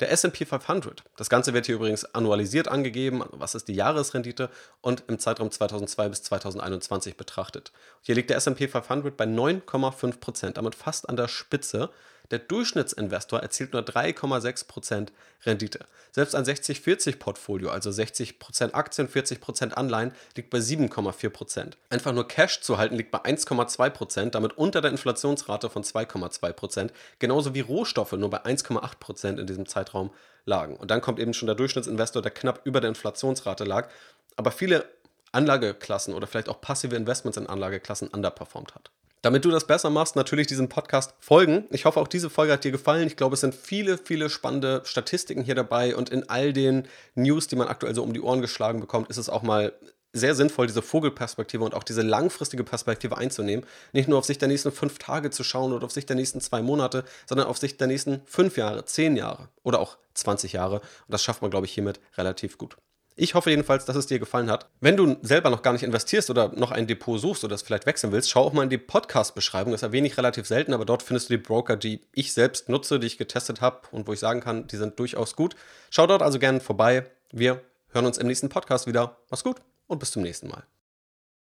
Der 0.00 0.12
SP 0.14 0.46
500, 0.46 1.02
das 1.16 1.28
Ganze 1.28 1.54
wird 1.54 1.66
hier 1.66 1.74
übrigens 1.74 2.04
annualisiert 2.04 2.68
angegeben, 2.68 3.20
also 3.20 3.40
was 3.40 3.56
ist 3.56 3.66
die 3.66 3.74
Jahresrendite? 3.74 4.48
Und 4.80 5.02
im 5.08 5.18
Zeitraum 5.18 5.50
2002 5.50 6.08
bis 6.08 6.22
2021 6.22 7.16
betrachtet. 7.16 7.72
Hier 8.02 8.14
liegt 8.14 8.30
der 8.30 8.36
SP 8.38 8.70
500 8.70 9.16
bei 9.16 9.24
9,5%, 9.24 10.52
damit 10.52 10.76
fast 10.76 11.08
an 11.08 11.16
der 11.16 11.26
Spitze 11.26 11.90
der 12.30 12.38
Durchschnittsinvestor 12.40 13.40
erzielt 13.40 13.72
nur 13.72 13.82
3,6% 13.82 15.08
Rendite. 15.46 15.86
Selbst 16.12 16.34
ein 16.34 16.44
60-40-Portfolio, 16.44 17.70
also 17.70 17.90
60% 17.90 18.72
Aktien, 18.72 19.08
40% 19.08 19.72
Anleihen, 19.72 20.12
liegt 20.36 20.50
bei 20.50 20.58
7,4%. 20.58 21.72
Einfach 21.90 22.12
nur 22.12 22.28
Cash 22.28 22.60
zu 22.60 22.76
halten 22.76 22.96
liegt 22.96 23.10
bei 23.10 23.20
1,2%, 23.20 24.30
damit 24.30 24.58
unter 24.58 24.80
der 24.80 24.90
Inflationsrate 24.90 25.70
von 25.70 25.82
2,2%, 25.84 26.90
genauso 27.18 27.54
wie 27.54 27.60
Rohstoffe 27.60 28.12
nur 28.12 28.30
bei 28.30 28.44
1,8% 28.44 29.38
in 29.38 29.46
diesem 29.46 29.66
Zeitraum 29.66 30.10
lagen. 30.44 30.76
Und 30.76 30.90
dann 30.90 31.00
kommt 31.00 31.18
eben 31.18 31.34
schon 31.34 31.46
der 31.46 31.56
Durchschnittsinvestor, 31.56 32.22
der 32.22 32.30
knapp 32.30 32.60
über 32.64 32.80
der 32.80 32.88
Inflationsrate 32.88 33.64
lag, 33.64 33.88
aber 34.36 34.50
viele 34.50 34.86
Anlageklassen 35.32 36.14
oder 36.14 36.26
vielleicht 36.26 36.48
auch 36.48 36.60
passive 36.60 36.96
Investments 36.96 37.36
in 37.38 37.46
Anlageklassen 37.46 38.08
underperformed 38.08 38.74
hat. 38.74 38.90
Damit 39.22 39.44
du 39.44 39.50
das 39.50 39.66
besser 39.66 39.90
machst, 39.90 40.16
natürlich 40.16 40.46
diesem 40.46 40.68
Podcast 40.68 41.14
folgen. 41.18 41.64
Ich 41.70 41.84
hoffe, 41.84 42.00
auch 42.00 42.08
diese 42.08 42.30
Folge 42.30 42.52
hat 42.52 42.64
dir 42.64 42.70
gefallen. 42.70 43.06
Ich 43.06 43.16
glaube, 43.16 43.34
es 43.34 43.40
sind 43.40 43.54
viele, 43.54 43.98
viele 43.98 44.30
spannende 44.30 44.82
Statistiken 44.84 45.42
hier 45.42 45.56
dabei 45.56 45.96
und 45.96 46.10
in 46.10 46.28
all 46.28 46.52
den 46.52 46.86
News, 47.14 47.48
die 47.48 47.56
man 47.56 47.68
aktuell 47.68 47.94
so 47.94 48.02
um 48.02 48.12
die 48.12 48.20
Ohren 48.20 48.40
geschlagen 48.40 48.80
bekommt, 48.80 49.10
ist 49.10 49.16
es 49.16 49.28
auch 49.28 49.42
mal 49.42 49.72
sehr 50.12 50.34
sinnvoll, 50.34 50.66
diese 50.66 50.82
Vogelperspektive 50.82 51.64
und 51.64 51.74
auch 51.74 51.82
diese 51.82 52.02
langfristige 52.02 52.64
Perspektive 52.64 53.18
einzunehmen. 53.18 53.66
Nicht 53.92 54.08
nur 54.08 54.18
auf 54.18 54.24
Sicht 54.24 54.40
der 54.40 54.48
nächsten 54.48 54.72
fünf 54.72 54.98
Tage 54.98 55.30
zu 55.30 55.44
schauen 55.44 55.72
oder 55.72 55.84
auf 55.84 55.92
Sicht 55.92 56.08
der 56.08 56.16
nächsten 56.16 56.40
zwei 56.40 56.62
Monate, 56.62 57.04
sondern 57.26 57.46
auf 57.46 57.58
Sicht 57.58 57.80
der 57.80 57.88
nächsten 57.88 58.22
fünf 58.24 58.56
Jahre, 58.56 58.84
zehn 58.84 59.16
Jahre 59.16 59.48
oder 59.62 59.80
auch 59.80 59.98
20 60.14 60.52
Jahre. 60.52 60.76
Und 60.76 61.08
das 61.08 61.22
schafft 61.22 61.42
man, 61.42 61.50
glaube 61.50 61.66
ich, 61.66 61.72
hiermit 61.72 62.00
relativ 62.16 62.56
gut. 62.58 62.76
Ich 63.20 63.34
hoffe 63.34 63.50
jedenfalls, 63.50 63.84
dass 63.84 63.96
es 63.96 64.06
dir 64.06 64.20
gefallen 64.20 64.48
hat. 64.48 64.68
Wenn 64.80 64.96
du 64.96 65.16
selber 65.22 65.50
noch 65.50 65.62
gar 65.62 65.72
nicht 65.72 65.82
investierst 65.82 66.30
oder 66.30 66.52
noch 66.54 66.70
ein 66.70 66.86
Depot 66.86 67.20
suchst 67.20 67.42
oder 67.42 67.56
es 67.56 67.62
vielleicht 67.62 67.84
wechseln 67.84 68.12
willst, 68.12 68.30
schau 68.30 68.44
auch 68.44 68.52
mal 68.52 68.62
in 68.62 68.70
die 68.70 68.78
Podcast-Beschreibung. 68.78 69.72
Das 69.72 69.82
erwähne 69.82 70.06
ich 70.06 70.16
relativ 70.16 70.46
selten, 70.46 70.72
aber 70.72 70.84
dort 70.84 71.02
findest 71.02 71.28
du 71.28 71.36
die 71.36 71.42
Broker, 71.42 71.76
die 71.76 72.00
ich 72.14 72.32
selbst 72.32 72.68
nutze, 72.68 73.00
die 73.00 73.08
ich 73.08 73.18
getestet 73.18 73.60
habe 73.60 73.80
und 73.90 74.06
wo 74.06 74.12
ich 74.12 74.20
sagen 74.20 74.40
kann, 74.40 74.68
die 74.68 74.76
sind 74.76 75.00
durchaus 75.00 75.34
gut. 75.34 75.56
Schau 75.90 76.06
dort 76.06 76.22
also 76.22 76.38
gerne 76.38 76.60
vorbei. 76.60 77.10
Wir 77.32 77.60
hören 77.88 78.06
uns 78.06 78.18
im 78.18 78.28
nächsten 78.28 78.50
Podcast 78.50 78.86
wieder. 78.86 79.16
Mach's 79.30 79.42
gut 79.42 79.56
und 79.88 79.98
bis 79.98 80.12
zum 80.12 80.22
nächsten 80.22 80.46
Mal. 80.46 80.62